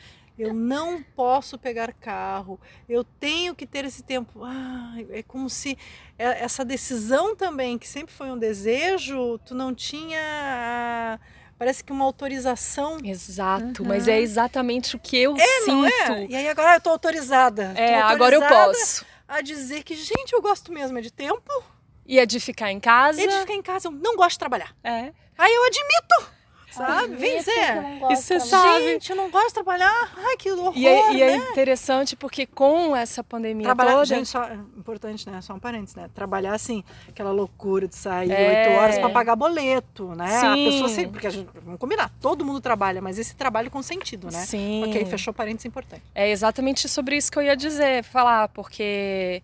[0.42, 4.44] eu não posso pegar carro, eu tenho que ter esse tempo.
[4.44, 5.78] Ah, é como se
[6.18, 11.20] é, essa decisão também, que sempre foi um desejo, tu não tinha.
[11.58, 12.98] Parece que uma autorização.
[13.04, 13.90] Exato, uhum.
[13.90, 15.72] mas é exatamente o que eu é, sinto.
[15.72, 16.26] Não é?
[16.30, 17.74] E aí agora eu tô autorizada.
[17.76, 19.06] É, tô autorizada agora eu posso.
[19.28, 21.64] A dizer que, gente, eu gosto mesmo é de tempo.
[22.06, 23.22] E é de ficar em casa.
[23.22, 24.76] E é de ficar em casa, eu não gosto de trabalhar.
[24.84, 25.14] É.
[25.38, 26.39] Aí eu admito.
[26.72, 27.16] Sabe?
[27.16, 27.84] Vem dizer.
[28.12, 28.84] Isso você sabe.
[28.84, 30.14] Gente, eu não gosto de trabalhar.
[30.18, 31.50] Ai, que horror, E é, e é né?
[31.52, 34.06] interessante porque com essa pandemia Trabalhar, toda...
[34.06, 34.48] gente, só,
[34.78, 35.42] importante, né?
[35.42, 36.10] Só um parênteses, né?
[36.14, 38.78] Trabalhar assim, aquela loucura de sair oito É.
[38.78, 40.38] horas para pagar boleto, né?
[40.38, 40.66] A Sim.
[40.66, 44.28] pessoa sempre, porque a gente, vamos combinar, todo mundo trabalha, mas esse trabalho com sentido,
[44.32, 44.40] né?
[44.46, 44.84] Sim.
[44.88, 46.04] Ok, fechou parênteses importante.
[46.14, 49.42] É exatamente sobre isso que eu ia dizer, falar, porque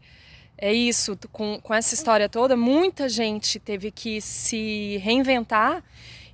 [0.57, 5.83] é isso, com, com essa história toda, muita gente teve que se reinventar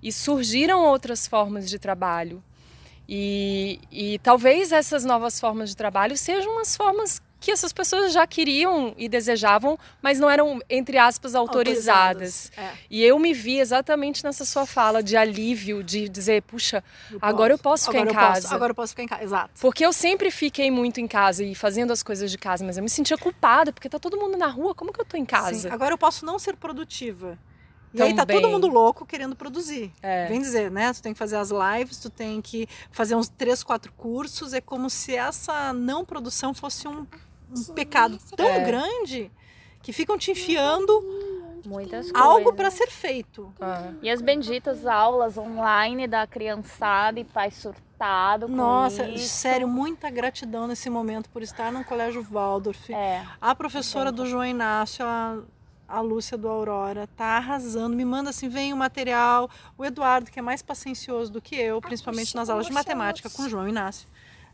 [0.01, 2.43] e surgiram outras formas de trabalho.
[3.07, 8.25] E, e talvez essas novas formas de trabalho sejam as formas que essas pessoas já
[8.27, 12.51] queriam e desejavam, mas não eram, entre aspas, autorizadas.
[12.55, 17.17] É, E eu me vi exatamente nessa sua fala de alívio, de dizer, puxa, eu
[17.19, 18.55] agora eu posso ficar agora em eu posso, casa.
[18.55, 19.51] agora eu posso ficar em casa, exato.
[19.59, 22.83] Porque eu sempre fiquei muito em casa e fazendo as coisas de casa, mas eu
[22.83, 25.67] me sentia culpada, porque tá todo mundo na rua, como que eu tô em casa?
[25.67, 27.39] Sim, agora eu posso não ser produtiva.
[27.93, 28.41] E aí tá Também.
[28.41, 29.91] todo mundo louco querendo produzir.
[30.01, 30.27] É.
[30.27, 30.93] Vem dizer, né?
[30.93, 34.53] Tu tem que fazer as lives, tu tem que fazer uns três, quatro cursos.
[34.53, 37.05] É como se essa não produção fosse um,
[37.55, 38.63] um pecado tão É.
[38.63, 39.29] grande
[39.81, 40.91] que ficam te enfiando
[41.65, 43.53] Muitas algo para ser feito.
[43.59, 43.91] Ah.
[44.01, 49.27] E as benditas aulas online da criançada e pai surtado com Nossa, isso.
[49.27, 52.91] sério, muita gratidão nesse momento por estar no Colégio Waldorf.
[52.91, 55.37] É, A professora do João Inácio, a,
[55.91, 57.95] a Lúcia do Aurora, tá arrasando.
[57.95, 59.49] Me manda assim, vem o material.
[59.77, 63.43] O Eduardo, que é mais paciencioso do que eu, principalmente nas aulas de matemática com
[63.43, 64.07] o João Inácio,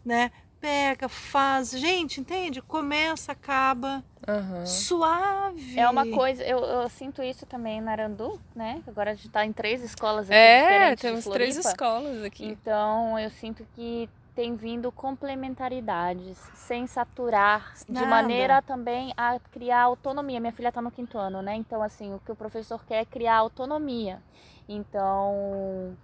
[0.04, 0.32] né?
[0.60, 1.70] Pega, faz.
[1.70, 2.62] Gente, entende?
[2.64, 4.04] Começa, acaba.
[4.28, 4.66] Aham.
[4.66, 5.80] Suave.
[5.80, 8.82] é uma coisa, eu, eu sinto isso também na Arandu, né?
[8.88, 12.46] Agora a gente tá em três escolas aqui É, diferentes de temos três escolas aqui.
[12.46, 18.06] Então eu sinto que tem vindo complementaridades, sem saturar, de Nada.
[18.06, 20.40] maneira também a criar autonomia.
[20.40, 21.56] Minha filha está no quinto ano, né?
[21.56, 24.22] Então, assim, o que o professor quer é criar autonomia.
[24.70, 25.98] Então,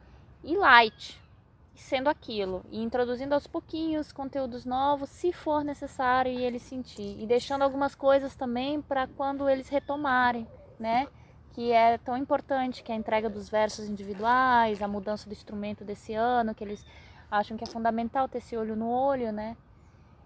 [0.44, 1.22] e light,
[1.76, 7.28] sendo aquilo, e introduzindo aos pouquinhos conteúdos novos, se for necessário e ele sentir, e
[7.28, 10.48] deixando algumas coisas também para quando eles retomarem,
[10.80, 11.08] né?
[11.52, 15.84] Que é tão importante, que é a entrega dos versos individuais, a mudança do instrumento
[15.84, 16.84] desse ano, que eles
[17.38, 19.58] acham que é fundamental ter esse olho no olho, né?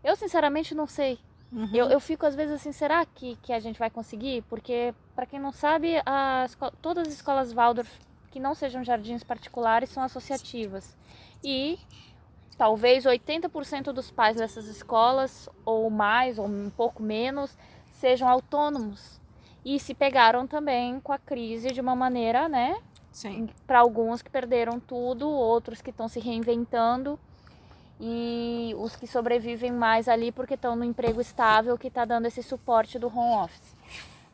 [0.04, 1.20] Eu sinceramente não sei.
[1.52, 1.70] Uhum.
[1.74, 4.44] Eu, eu fico às vezes assim, será que, que a gente vai conseguir?
[4.50, 5.94] Porque, para quem não sabe,
[6.82, 7.90] todas as escolas Waldorf
[8.30, 10.96] que não sejam jardins particulares são associativas.
[11.44, 11.80] E
[12.58, 17.58] talvez 80% dos pais dessas escolas, ou mais, ou um pouco menos,
[17.94, 19.22] sejam autônomos.
[19.64, 22.78] E se pegaram também com a crise de uma maneira, né.
[23.66, 27.20] Para alguns que perderam tudo, outros que estão se reinventando
[28.00, 32.44] e os que sobrevivem mais ali porque estão no emprego estável que está dando esse
[32.44, 33.76] suporte do home office.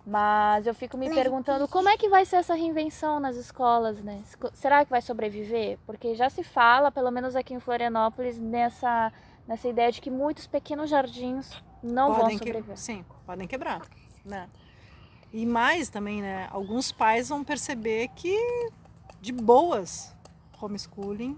[0.05, 4.21] Mas eu fico me perguntando como é que vai ser essa reinvenção nas escolas, né?
[4.53, 5.77] Será que vai sobreviver?
[5.85, 9.13] Porque já se fala, pelo menos aqui em Florianópolis, nessa,
[9.47, 12.77] nessa ideia de que muitos pequenos jardins não vão podem que- sobreviver.
[12.77, 13.81] Sim, podem quebrar,
[14.25, 14.49] né?
[15.33, 16.47] E mais também, né?
[16.51, 18.37] Alguns pais vão perceber que
[19.19, 20.13] de boas
[20.61, 21.35] homeschooling,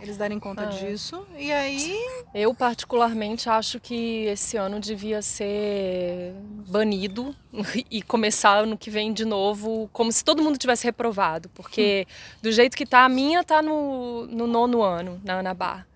[0.00, 0.66] eles darem conta Ah.
[0.66, 1.96] disso e aí
[2.34, 6.34] Eu, particularmente, acho que esse ano devia ser
[6.68, 7.34] banido
[7.90, 11.48] e começar ano que vem de novo, como se todo mundo tivesse reprovado.
[11.50, 12.06] Porque,
[12.42, 15.86] do jeito que tá, a minha tá no, no nono ano, na Ana Bar.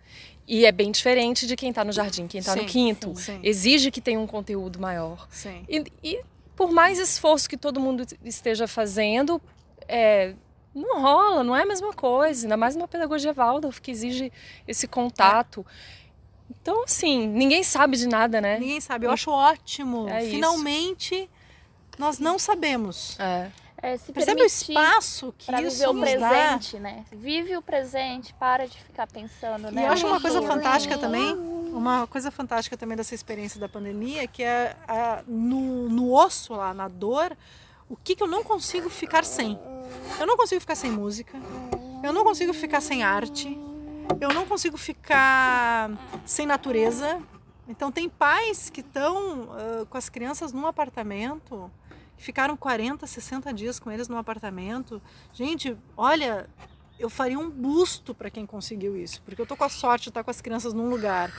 [0.48, 3.14] E é bem diferente de quem tá no jardim, quem tá Sim, no quinto.
[3.16, 3.38] sim.
[3.42, 5.28] Exige que tenha um conteúdo maior.
[5.68, 6.20] E, e
[6.60, 9.40] por mais esforço que todo mundo esteja fazendo,
[9.88, 10.34] é,
[10.74, 12.44] não rola, não é a mesma coisa.
[12.44, 14.30] Ainda mais uma pedagogia Waldorf que exige
[14.68, 15.64] esse contato.
[16.50, 18.58] Então, assim, ninguém sabe de nada, né?
[18.58, 19.06] Ninguém sabe.
[19.06, 20.06] Eu acho ótimo.
[20.06, 20.32] É isso.
[20.32, 21.30] Finalmente
[21.98, 23.18] nós não sabemos.
[23.18, 23.50] É.
[23.82, 26.28] É, se Percebe o espaço que para isso viver o nos dá?
[26.28, 27.04] presente, né?
[27.10, 29.86] Vive o presente, para de ficar pensando, E né?
[29.86, 31.34] eu acho uma coisa fantástica também,
[31.72, 36.72] uma coisa fantástica também dessa experiência da pandemia, que é a- no, no osso lá,
[36.74, 37.36] na dor,
[37.88, 39.58] o que, que eu não consigo ficar sem.
[40.18, 41.36] Eu não consigo ficar sem música,
[42.02, 43.58] Eu não consigo ficar sem arte.
[44.20, 45.90] Eu não consigo ficar
[46.24, 47.20] sem natureza.
[47.68, 51.70] Então tem pais que estão uh, com as crianças num apartamento,
[52.16, 55.00] que ficaram 40, 60 dias com eles num apartamento.
[55.32, 56.48] Gente, olha,
[56.98, 60.08] eu faria um busto para quem conseguiu isso, porque eu tô com a sorte de
[60.08, 61.30] estar com as crianças num lugar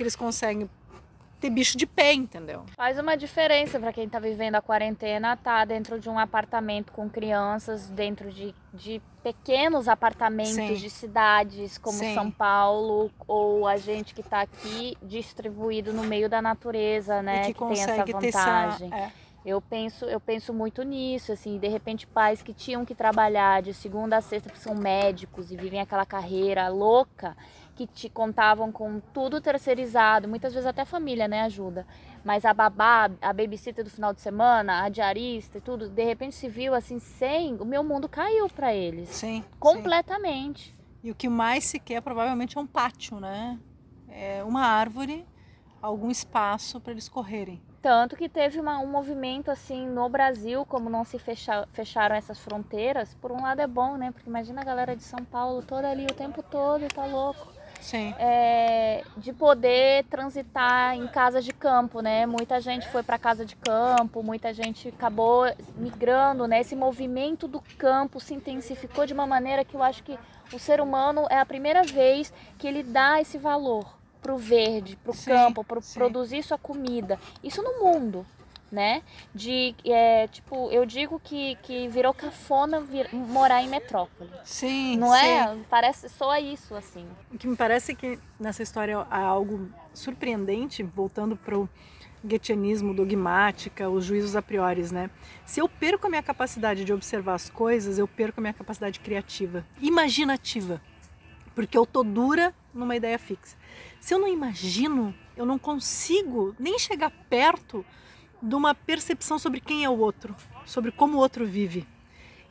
[0.00, 0.66] que eles conseguem
[1.38, 2.64] ter bicho de pé, entendeu?
[2.74, 7.08] Faz uma diferença para quem está vivendo a quarentena, tá dentro de um apartamento com
[7.08, 10.74] crianças, dentro de, de pequenos apartamentos Sim.
[10.74, 12.14] de cidades como Sim.
[12.14, 17.44] São Paulo, ou a gente que está aqui distribuído no meio da natureza, né?
[17.44, 18.88] que, que tem essa vantagem.
[18.88, 19.12] Essa, é.
[19.44, 23.72] Eu penso, eu penso muito nisso, assim, de repente pais que tinham que trabalhar de
[23.72, 27.34] segunda a sexta porque são médicos e vivem aquela carreira louca
[27.80, 31.86] que te contavam com tudo terceirizado, muitas vezes até família, né, ajuda.
[32.22, 36.34] Mas a babá, a babysitter do final de semana, a diarista e tudo, de repente
[36.34, 39.08] se viu assim sem, o meu mundo caiu para eles.
[39.08, 39.42] Sim.
[39.58, 40.68] Completamente.
[40.68, 40.74] Sim.
[41.04, 43.58] E o que mais se quer provavelmente é um pátio, né?
[44.10, 45.26] É uma árvore,
[45.80, 47.62] algum espaço para eles correrem.
[47.80, 52.38] Tanto que teve uma, um movimento assim no Brasil, como não se fecha, fecharam essas
[52.38, 54.12] fronteiras, por um lado é bom, né?
[54.12, 57.59] Porque imagina a galera de São Paulo toda ali o tempo todo e tá louco.
[57.80, 58.14] Sim.
[58.18, 62.26] É, de poder transitar em casas de campo, né?
[62.26, 65.44] Muita gente foi para casa de campo, muita gente acabou
[65.76, 66.60] migrando, né?
[66.60, 70.18] Esse movimento do campo se intensificou de uma maneira que eu acho que
[70.52, 75.14] o ser humano é a primeira vez que ele dá esse valor pro verde, pro
[75.14, 77.18] sim, campo, para produzir sua comida.
[77.42, 78.26] Isso no mundo,
[78.70, 79.02] né?
[79.34, 84.30] De, é, tipo, eu digo que, que virou cafona vir, morar em metrópole.
[84.44, 85.56] Sim, Não é?
[85.68, 87.06] Parece só isso, assim.
[87.32, 91.68] O que me parece que nessa história há algo surpreendente, voltando pro
[92.24, 95.10] guetianismo, dogmática, os juízos a priori, né?
[95.44, 99.00] Se eu perco a minha capacidade de observar as coisas, eu perco a minha capacidade
[99.00, 100.80] criativa, imaginativa,
[101.54, 103.56] porque eu tô dura numa ideia fixa.
[103.98, 107.84] Se eu não imagino, eu não consigo nem chegar perto
[108.42, 110.34] de uma percepção sobre quem é o outro,
[110.64, 111.86] sobre como o outro vive.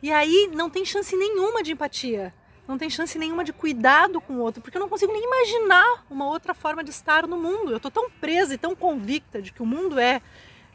[0.02, 2.32] E aí não tem chance nenhuma de empatia,
[2.66, 6.04] não tem chance nenhuma de cuidado com o outro, porque eu não consigo nem imaginar
[6.08, 7.72] uma outra forma de estar no mundo.
[7.72, 10.22] Eu estou tão presa e tão convicta de que o mundo é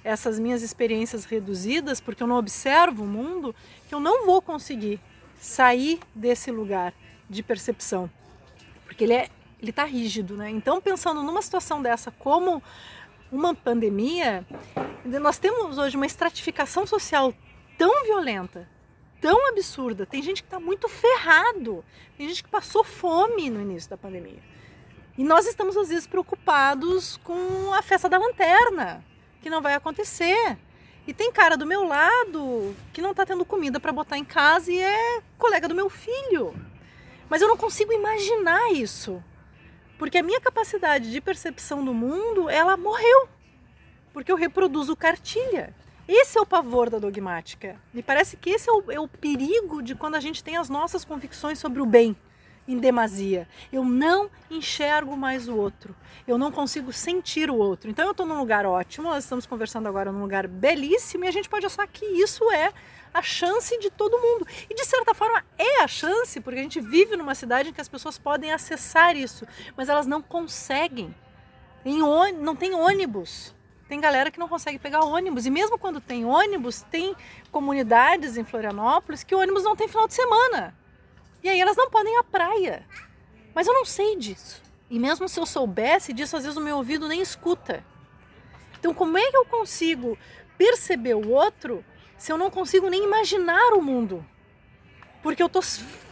[0.03, 3.55] essas minhas experiências reduzidas, porque eu não observo o mundo,
[3.87, 4.99] que eu não vou conseguir
[5.39, 6.93] sair desse lugar
[7.29, 8.09] de percepção,
[8.85, 10.49] porque ele é ele está rígido, né?
[10.49, 12.61] Então pensando numa situação dessa como
[13.31, 14.45] uma pandemia,
[15.05, 17.33] nós temos hoje uma estratificação social
[17.77, 18.67] tão violenta,
[19.21, 20.05] tão absurda.
[20.05, 21.85] Tem gente que está muito ferrado,
[22.17, 24.41] tem gente que passou fome no início da pandemia.
[25.17, 29.05] E nós estamos às vezes preocupados com a festa da lanterna,
[29.41, 30.57] que não vai acontecer.
[31.07, 34.71] E tem cara do meu lado que não está tendo comida para botar em casa
[34.71, 36.55] e é colega do meu filho.
[37.29, 39.23] Mas eu não consigo imaginar isso.
[39.99, 43.34] Porque a minha capacidade de percepção do mundo, ela morreu.
[44.15, 45.75] Porque eu reproduzo cartilha.
[46.07, 47.75] Esse é o pavor da dogmática.
[47.93, 50.69] Me parece que esse é o, é o perigo de quando a gente tem as
[50.69, 52.15] nossas convicções sobre o bem
[52.65, 53.45] em demasia.
[53.73, 55.93] Eu não enxergo mais o outro.
[56.25, 57.89] Eu não consigo sentir o outro.
[57.89, 61.31] Então eu estou num lugar ótimo, nós estamos conversando agora num lugar belíssimo e a
[61.31, 62.71] gente pode achar que isso é
[63.13, 64.47] a chance de todo mundo.
[64.69, 67.81] E de certa forma é a chance, porque a gente vive numa cidade em que
[67.81, 69.45] as pessoas podem acessar isso,
[69.75, 71.13] mas elas não conseguem.
[71.83, 73.53] Em não tem ônibus.
[73.87, 75.45] Tem galera que não consegue pegar ônibus.
[75.45, 77.15] E mesmo quando tem ônibus, tem
[77.51, 80.75] comunidades em Florianópolis que o ônibus não tem final de semana.
[81.43, 82.85] E aí elas não podem ir à praia.
[83.53, 84.61] Mas eu não sei disso.
[84.89, 87.83] E mesmo se eu soubesse disso, às vezes o meu ouvido nem escuta.
[88.79, 90.17] Então, como é que eu consigo
[90.57, 91.83] perceber o outro
[92.17, 94.25] se eu não consigo nem imaginar o mundo?
[95.23, 95.59] Porque eu tô,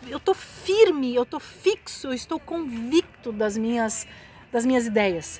[0.08, 4.08] eu tô firme, eu tô fixo, eu estou convicto das minhas,
[4.52, 5.40] das minhas ideias,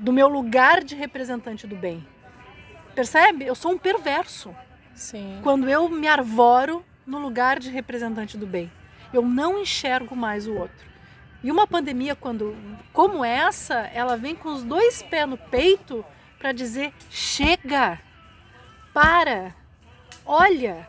[0.00, 2.04] do meu lugar de representante do bem.
[2.94, 3.44] Percebe?
[3.44, 4.54] Eu sou um perverso.
[4.94, 5.38] Sim.
[5.42, 8.72] Quando eu me arvoro no lugar de representante do bem.
[9.12, 10.88] Eu não enxergo mais o outro.
[11.42, 12.56] E uma pandemia quando
[12.92, 16.04] como essa, ela vem com os dois pés no peito
[16.38, 18.00] para dizer: chega,
[18.94, 19.54] para,
[20.24, 20.88] olha,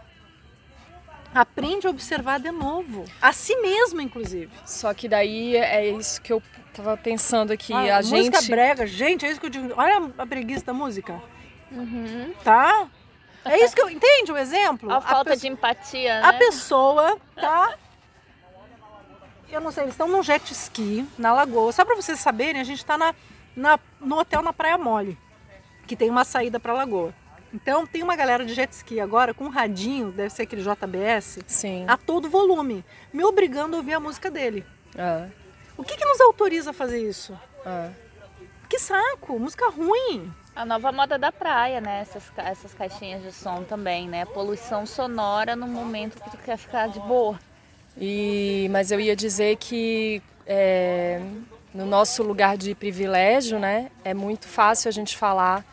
[1.34, 4.51] aprende a observar de novo, a si mesmo, inclusive.
[4.66, 6.41] Só que daí é isso que eu
[6.74, 7.74] tava pensando aqui.
[7.74, 8.49] Ah, a música gente...
[8.49, 9.74] brega, gente, é isso que eu digo.
[9.76, 11.22] Olha a preguiça da música.
[11.72, 12.34] Uhum.
[12.43, 12.88] Tá?
[13.45, 13.89] É isso que eu.
[13.89, 14.91] Entende o exemplo?
[14.91, 16.28] A, a falta de empatia, né?
[16.28, 17.76] A pessoa tá.
[19.49, 21.72] Eu não sei, eles estão num jet ski na lagoa.
[21.74, 23.13] Só para vocês saberem, a gente está na,
[23.55, 25.17] na, no hotel na Praia Mole,
[25.86, 27.13] que tem uma saída para a lagoa.
[27.53, 31.39] Então tem uma galera de jet ski agora com um radinho, deve ser aquele JBS,
[31.45, 31.84] Sim.
[31.86, 34.65] a todo volume, me obrigando a ouvir a música dele.
[34.97, 35.28] Ah,
[35.82, 37.36] O que, que nos autoriza a fazer isso?
[37.65, 37.89] ah.
[38.69, 40.32] Que saco, música ruim.
[40.55, 42.01] A nova moda da praia, né?
[42.01, 44.23] Essas, essas caixinhas de som também, né?
[44.25, 47.39] Poluição sonora no momento que tu quer ficar de boa.
[47.97, 51.19] E, mas eu ia dizer que é,
[51.73, 55.65] no nosso lugar de privilégio, né, é muito fácil a gente falar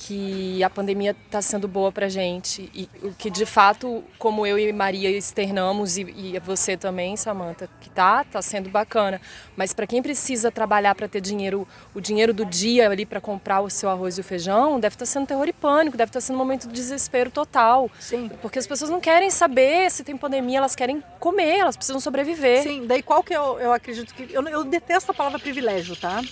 [0.00, 4.56] que a pandemia está sendo boa para gente e o que de fato, como eu
[4.56, 9.20] e Maria externamos e, e você também, Samantha, que tá, tá sendo bacana.
[9.56, 13.60] Mas para quem precisa trabalhar para ter dinheiro, o dinheiro do dia ali para comprar
[13.60, 16.36] o seu arroz e o feijão, deve estar sendo terror e pânico, deve estar sendo
[16.36, 17.90] um momento de desespero total.
[17.98, 18.30] Sim.
[18.40, 22.62] Porque as pessoas não querem saber se tem pandemia, elas querem comer, elas precisam sobreviver.
[22.62, 24.32] Sim, daí qual que eu, eu acredito que.
[24.32, 26.22] Eu, eu detesto a palavra privilégio, tá?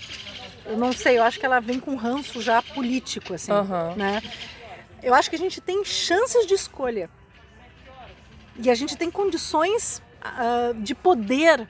[0.66, 3.52] Eu não sei, eu acho que ela vem com ranço já político, assim.
[3.52, 3.94] Aham.
[3.96, 4.22] Né?
[5.02, 7.08] Eu acho que a gente tem chances de escolha.
[8.58, 11.68] E a gente tem condições ah, de poder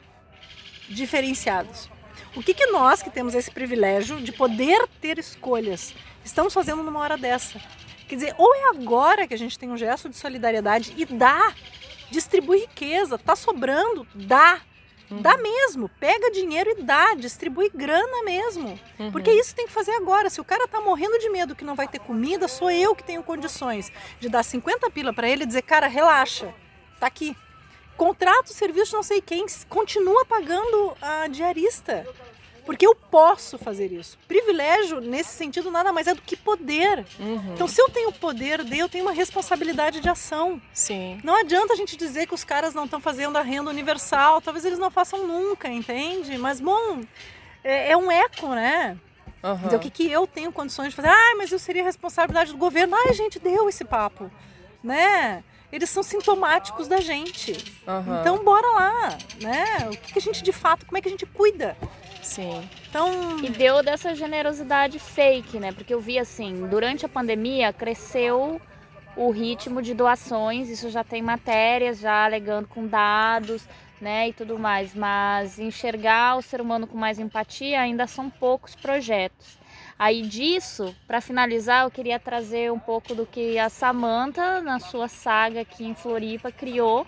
[0.88, 1.90] diferenciados.
[2.34, 5.94] O que, que nós, que temos esse privilégio de poder ter escolhas,
[6.24, 7.60] estamos fazendo numa hora dessa?
[8.06, 11.52] Quer dizer, ou é agora que a gente tem um gesto de solidariedade e dá,
[12.10, 14.60] distribui riqueza, tá sobrando, dá.
[15.10, 18.78] Dá mesmo, pega dinheiro e dá, distribui grana mesmo.
[19.12, 20.28] Porque isso tem que fazer agora.
[20.28, 23.04] Se o cara tá morrendo de medo que não vai ter comida, sou eu que
[23.04, 26.52] tenho condições de dar 50 pila para ele e dizer, cara, relaxa,
[26.98, 27.36] tá aqui.
[27.96, 32.06] Contrato, serviço, não sei quem, continua pagando a diarista.
[32.66, 34.18] Porque eu posso fazer isso.
[34.26, 37.06] Privilégio, nesse sentido, nada mais é do que poder.
[37.18, 37.52] Uhum.
[37.54, 40.60] Então, se eu tenho poder, daí eu tenho uma responsabilidade de ação.
[40.74, 41.20] Sim.
[41.22, 44.40] Não adianta a gente dizer que os caras não estão fazendo a renda universal.
[44.40, 46.36] Talvez eles não façam nunca, entende?
[46.36, 47.02] Mas, bom,
[47.62, 48.98] é, é um eco, né?
[49.44, 49.62] Aham.
[49.64, 51.08] Então, o que, que eu tenho condições de fazer?
[51.08, 52.96] Ah, mas eu seria responsabilidade do governo.
[52.96, 54.28] Ai, a gente deu esse papo,
[54.82, 55.44] né?
[55.70, 57.52] Eles são sintomáticos da gente.
[57.86, 58.20] Aham.
[58.20, 59.88] Então, bora lá, né?
[59.88, 61.76] O que, que a gente de fato, como é que a gente cuida?
[62.26, 62.68] Sim.
[62.90, 65.70] Então, E deu dessa generosidade fake, né?
[65.72, 68.60] Porque eu vi assim, durante a pandemia cresceu
[69.16, 73.66] o ritmo de doações, isso já tem matérias já alegando com dados,
[73.98, 78.74] né, e tudo mais, mas enxergar o ser humano com mais empatia ainda são poucos
[78.74, 79.56] projetos.
[79.98, 85.08] Aí disso, para finalizar, eu queria trazer um pouco do que a Samantha, na sua
[85.08, 87.06] saga aqui em Floripa, criou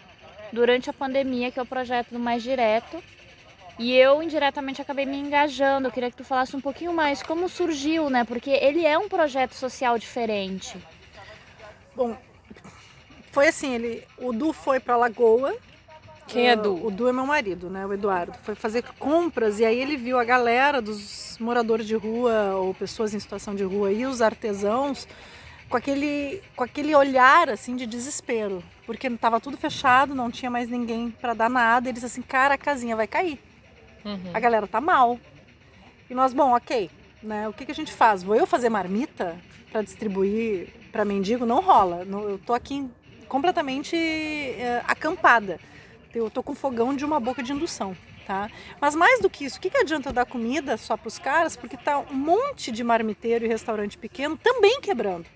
[0.51, 3.03] durante a pandemia, que é o projeto do Mais Direto,
[3.79, 5.89] e eu indiretamente acabei me engajando.
[5.89, 8.25] Eu queria que tu falasse um pouquinho mais como surgiu, né?
[8.25, 10.77] Porque ele é um projeto social diferente.
[11.95, 12.17] bom,
[13.31, 15.55] foi assim, ele, o Du foi para Lagoa.
[16.27, 16.87] Quem é Ah, Du?
[16.87, 17.87] O Du é meu marido, né?
[17.87, 18.37] O Eduardo.
[18.43, 23.15] Foi fazer compras e aí ele viu a galera dos moradores de rua ou pessoas
[23.15, 25.07] em situação de rua e os artesãos
[25.69, 30.69] com aquele, com aquele olhar assim de desespero, porque estava tudo fechado, não tinha mais
[30.69, 31.89] ninguém para dar nada.
[31.89, 33.39] Eles assim, cara, a casinha vai cair.
[34.05, 34.31] Uhum.
[34.33, 35.19] A galera tá mal.
[36.09, 36.91] E nós, bom, ok,
[37.23, 37.49] né?
[37.49, 38.23] O que, que a gente faz?
[38.23, 39.37] Vou eu fazer marmita
[39.71, 41.45] para distribuir para mendigo?
[41.45, 42.07] Não rola.
[42.09, 42.89] Eu tô aqui
[43.29, 45.61] completamente eh, acampada.
[46.15, 47.97] Eu tô com fogão de uma boca de indução,
[48.27, 48.51] tá?
[48.81, 51.55] Mas mais do que isso, o que, que adianta dar comida só para os caras?
[51.55, 55.27] Porque tá um monte de marmiteiro e restaurante pequeno também quebrando.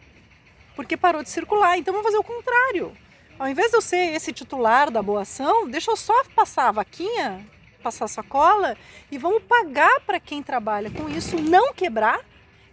[0.75, 1.79] Porque parou de circular.
[1.79, 2.93] Então vamos fazer o contrário.
[3.39, 6.73] Ao invés de eu ser esse titular da boa ação, deixa eu só passar a
[6.73, 7.45] vaquinha,
[7.83, 8.77] passar sacola
[9.11, 12.21] e vamos pagar para quem trabalha com isso não quebrar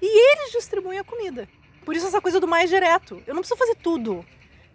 [0.02, 1.48] e eles distribuem a comida.
[1.84, 3.22] Por isso essa coisa do mais direto.
[3.26, 4.26] Eu não preciso fazer tudo.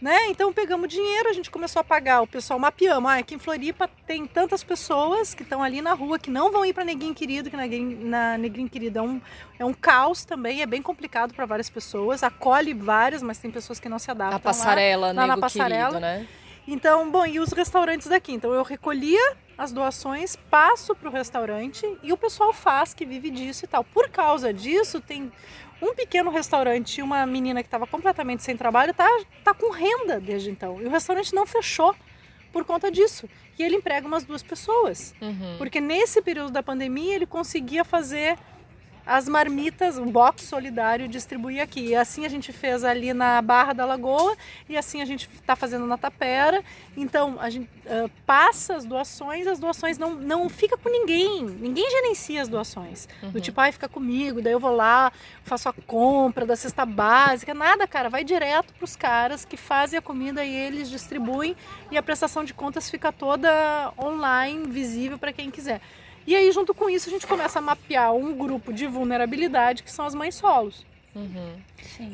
[0.02, 0.26] Né?
[0.28, 3.10] Então pegamos dinheiro, a gente começou a pagar, o pessoal mapeamos.
[3.10, 6.62] Ah, aqui em Floripa tem tantas pessoas que estão ali na rua que não vão
[6.62, 9.20] ir para Neguinho Querido, que na Neguinho Querido é um,
[9.58, 12.22] é um caos também, é bem complicado para várias pessoas.
[12.22, 14.34] Acolhe várias, mas tem pessoas que não se adaptam.
[14.34, 14.40] A lá.
[14.40, 16.00] passarela, lá na nego passarela.
[16.00, 16.26] querido, né?
[16.66, 18.32] Então, bom, e os restaurantes daqui?
[18.32, 23.30] Então eu recolhia as doações, passo para o restaurante e o pessoal faz que vive
[23.30, 23.84] disso e tal.
[23.84, 25.30] Por causa disso, tem
[25.80, 29.06] um pequeno restaurante e uma menina que estava completamente sem trabalho, tá,
[29.44, 30.80] tá com renda desde então.
[30.80, 31.94] E o restaurante não fechou
[32.52, 33.28] por conta disso.
[33.58, 35.14] E ele emprega umas duas pessoas.
[35.20, 35.56] Uhum.
[35.58, 38.38] Porque nesse período da pandemia ele conseguia fazer
[39.06, 41.88] as marmitas, um box solidário distribuir aqui.
[41.88, 44.36] E assim a gente fez ali na Barra da Lagoa
[44.68, 46.62] e assim a gente está fazendo na Tapera.
[46.96, 51.44] Então a gente ah, passa as doações, as doações não, não fica com ninguém.
[51.44, 53.08] Ninguém gerencia as doações.
[53.22, 57.52] Do tipo, ai, fica comigo, daí eu vou lá, faço a compra da cesta básica.
[57.52, 61.56] Nada, cara, vai direto para os caras que fazem a comida e eles distribuem
[61.90, 65.80] e a prestação de contas fica toda online, visível para quem quiser.
[66.26, 69.90] E aí, junto com isso, a gente começa a mapear um grupo de vulnerabilidade que
[69.90, 70.86] são as mães solos.
[71.14, 71.60] Uhum.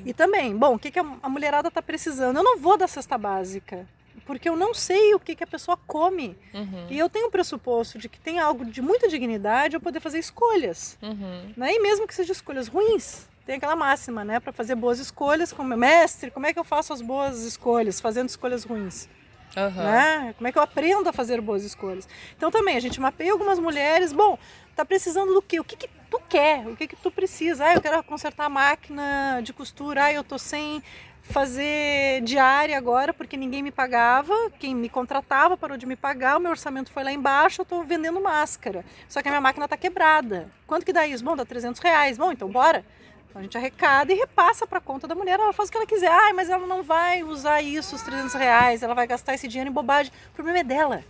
[0.04, 2.36] E também, bom, o que, que a mulherada está precisando?
[2.36, 3.86] Eu não vou da cesta básica,
[4.26, 6.36] porque eu não sei o que, que a pessoa come.
[6.52, 6.86] Uhum.
[6.90, 10.18] E eu tenho o pressuposto de que tem algo de muita dignidade eu poder fazer
[10.18, 10.98] escolhas.
[11.00, 11.52] Uhum.
[11.56, 11.74] Né?
[11.74, 14.38] E mesmo que sejam escolhas ruins, tem aquela máxima, né?
[14.38, 18.28] Para fazer boas escolhas, como mestre, como é que eu faço as boas escolhas, fazendo
[18.28, 19.08] escolhas ruins?
[19.57, 19.84] Uhum.
[19.84, 20.34] Né?
[20.36, 22.09] Como é que eu aprendo a fazer boas escolhas?
[22.36, 24.38] Então também, a gente mapeia algumas mulheres, bom,
[24.76, 25.59] tá precisando do quê?
[25.61, 26.66] O que, que tu quer?
[26.66, 27.64] O que, que tu precisa?
[27.64, 30.82] Ah, eu quero consertar a máquina de costura, ah, eu tô sem
[31.22, 36.40] fazer diária agora porque ninguém me pagava, quem me contratava parou de me pagar, o
[36.40, 38.84] meu orçamento foi lá embaixo, eu estou vendendo máscara.
[39.09, 40.51] Só que a minha máquina está quebrada.
[40.66, 41.24] Quanto que dá isso?
[41.24, 42.18] Bom, dá 300 reais.
[42.18, 42.84] Bom, então bora.
[43.31, 45.78] Então a gente arrecada e repassa para a conta da mulher, ela faz o que
[45.78, 46.11] ela quiser.
[46.11, 49.70] Ah, mas ela não vai usar isso, os 300 reais, ela vai gastar esse dinheiro
[49.70, 50.12] em bobagem.
[50.33, 51.05] O problema é dela.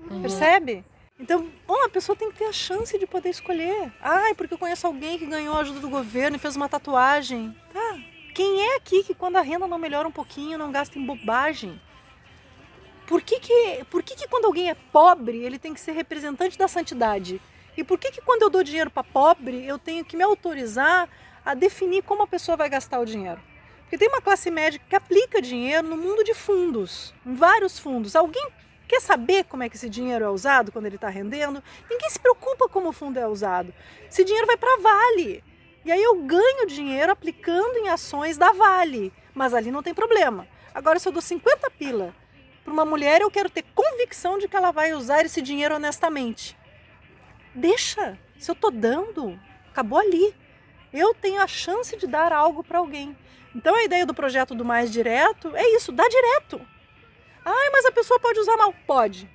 [0.00, 0.22] Uhum.
[0.22, 0.84] Percebe?
[1.20, 3.92] Então, bom, a pessoa tem que ter a chance de poder escolher.
[4.00, 7.54] Ai, porque eu conheço alguém que ganhou a ajuda do governo e fez uma tatuagem.
[7.72, 7.98] Tá,
[8.34, 11.80] quem é aqui que quando a renda não melhora um pouquinho, não gasta em bobagem?
[13.06, 16.58] Por que que, por que, que quando alguém é pobre, ele tem que ser representante
[16.58, 17.40] da santidade?
[17.76, 21.08] E por que que quando eu dou dinheiro para pobre, eu tenho que me autorizar
[21.44, 23.40] a definir como a pessoa vai gastar o dinheiro?
[23.82, 28.16] Porque tem uma classe média que aplica dinheiro no mundo de fundos, em vários fundos.
[28.16, 28.48] Alguém
[28.88, 31.62] quer saber como é que esse dinheiro é usado quando ele está rendendo?
[31.88, 33.72] Ninguém se preocupa como o fundo é usado.
[34.10, 35.44] Esse dinheiro vai para Vale.
[35.84, 40.48] E aí eu ganho dinheiro aplicando em ações da Vale, mas ali não tem problema.
[40.74, 42.14] Agora, se eu dou 50 pila
[42.64, 46.56] para uma mulher, eu quero ter convicção de que ela vai usar esse dinheiro honestamente.
[47.54, 49.38] Deixa, se eu estou dando,
[49.70, 50.34] acabou ali.
[50.94, 53.16] Eu tenho a chance de dar algo para alguém.
[53.52, 56.60] Então a ideia do projeto do mais direto é isso, dá direto.
[57.44, 58.72] Ai, mas a pessoa pode usar mal?
[58.86, 59.28] Pode.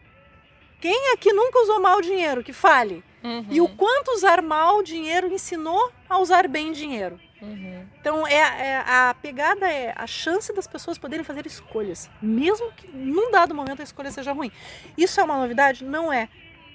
[0.80, 2.42] Quem aqui nunca usou mal dinheiro?
[2.42, 3.04] Que fale.
[3.22, 3.46] Uhum.
[3.50, 7.20] E o quanto usar mal o dinheiro ensinou a usar bem dinheiro.
[7.42, 7.86] Uhum.
[8.00, 12.88] Então é, é, a pegada é a chance das pessoas poderem fazer escolhas, mesmo que
[12.88, 14.52] num dado momento a escolha seja ruim.
[14.98, 15.84] Isso é uma novidade?
[15.84, 16.30] Não é.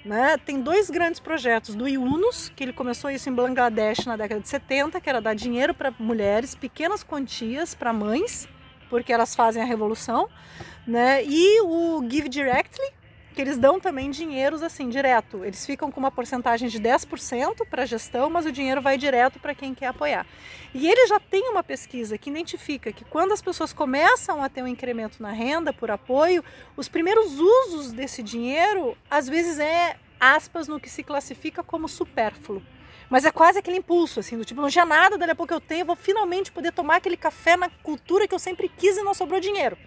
[0.05, 0.37] Né?
[0.37, 4.47] Tem dois grandes projetos do Yunus, que ele começou isso em Bangladesh na década de
[4.47, 8.47] 70, que era dar dinheiro para mulheres, pequenas quantias para mães,
[8.87, 10.29] porque elas fazem a revolução,
[10.85, 11.23] né?
[11.25, 12.87] E o Give Directly,
[13.35, 15.43] que eles dão também dinheiros assim, direto.
[15.43, 19.39] Eles ficam com uma porcentagem de 10% para a gestão, mas o dinheiro vai direto
[19.39, 20.25] para quem quer apoiar.
[20.73, 24.63] E ele já tem uma pesquisa que identifica que quando as pessoas começam a ter
[24.63, 26.43] um incremento na renda por apoio,
[26.77, 32.63] os primeiros usos desse dinheiro, às vezes é aspas no que se classifica como supérfluo.
[33.09, 35.61] Mas é quase aquele impulso, assim, do tipo, não tinha nada, dali a pouco eu
[35.61, 39.13] tenho, vou finalmente poder tomar aquele café na cultura que eu sempre quis e não
[39.13, 39.77] sobrou dinheiro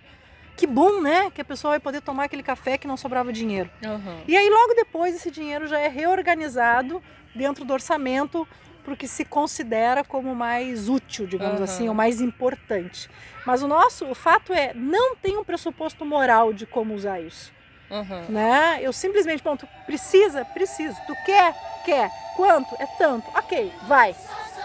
[0.58, 1.30] que bom, né?
[1.30, 3.70] Que a pessoa vai poder tomar aquele café que não sobrava dinheiro.
[3.84, 4.20] Uhum.
[4.26, 7.00] E aí, logo depois, esse dinheiro já é reorganizado
[7.32, 8.46] dentro do orçamento
[8.82, 11.64] para o que se considera como mais útil, digamos uhum.
[11.64, 13.08] assim, ou mais importante.
[13.46, 17.52] Mas o nosso, o fato é, não tem um pressuposto moral de como usar isso.
[17.88, 18.24] Uhum.
[18.28, 18.78] Né?
[18.82, 20.44] Eu simplesmente, ponto, precisa?
[20.44, 20.96] Preciso.
[21.06, 21.54] Tu quer?
[21.84, 22.10] Quer.
[22.36, 22.74] Quanto?
[22.80, 23.30] É tanto.
[23.34, 24.14] Ok, vai.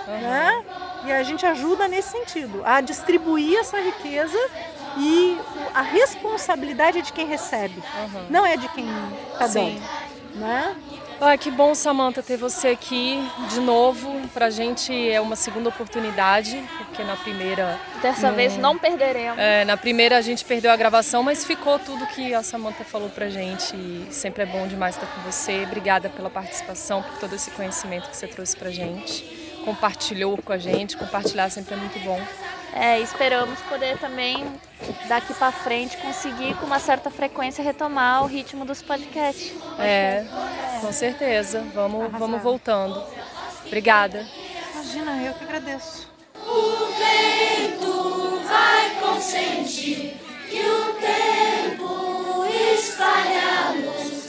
[0.08, 0.66] Né?
[1.06, 4.38] E a gente ajuda nesse sentido, a distribuir essa riqueza
[4.98, 5.38] e
[5.74, 8.26] a responsabilidade é de quem recebe, uhum.
[8.30, 8.86] não é de quem
[9.34, 9.82] está dando.
[10.36, 10.76] Né?
[11.22, 14.28] Ah, que bom, Samanta, ter você aqui de novo.
[14.34, 17.80] Pra gente é uma segunda oportunidade, porque na primeira.
[18.02, 19.38] Dessa não, vez não perderemos.
[19.38, 23.10] É, na primeira a gente perdeu a gravação, mas ficou tudo que a Samanta falou
[23.10, 23.76] pra gente.
[23.76, 25.64] E sempre é bom demais estar com você.
[25.64, 30.58] Obrigada pela participação, por todo esse conhecimento que você trouxe pra gente compartilhou com a
[30.58, 30.98] gente.
[30.98, 32.22] Compartilhar sempre é muito bom.
[32.76, 34.46] É, esperamos poder também
[35.08, 39.54] daqui para frente conseguir com uma certa frequência retomar o ritmo dos podcasts.
[39.78, 40.26] É,
[40.82, 41.64] com certeza.
[41.74, 43.04] Vamos, vamos voltando.
[43.66, 44.26] Obrigada.
[44.74, 46.12] Imagina, eu que agradeço.
[46.36, 50.16] O vento vai consentir
[50.50, 54.23] que o tempo espalha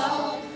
[0.00, 0.47] Oh.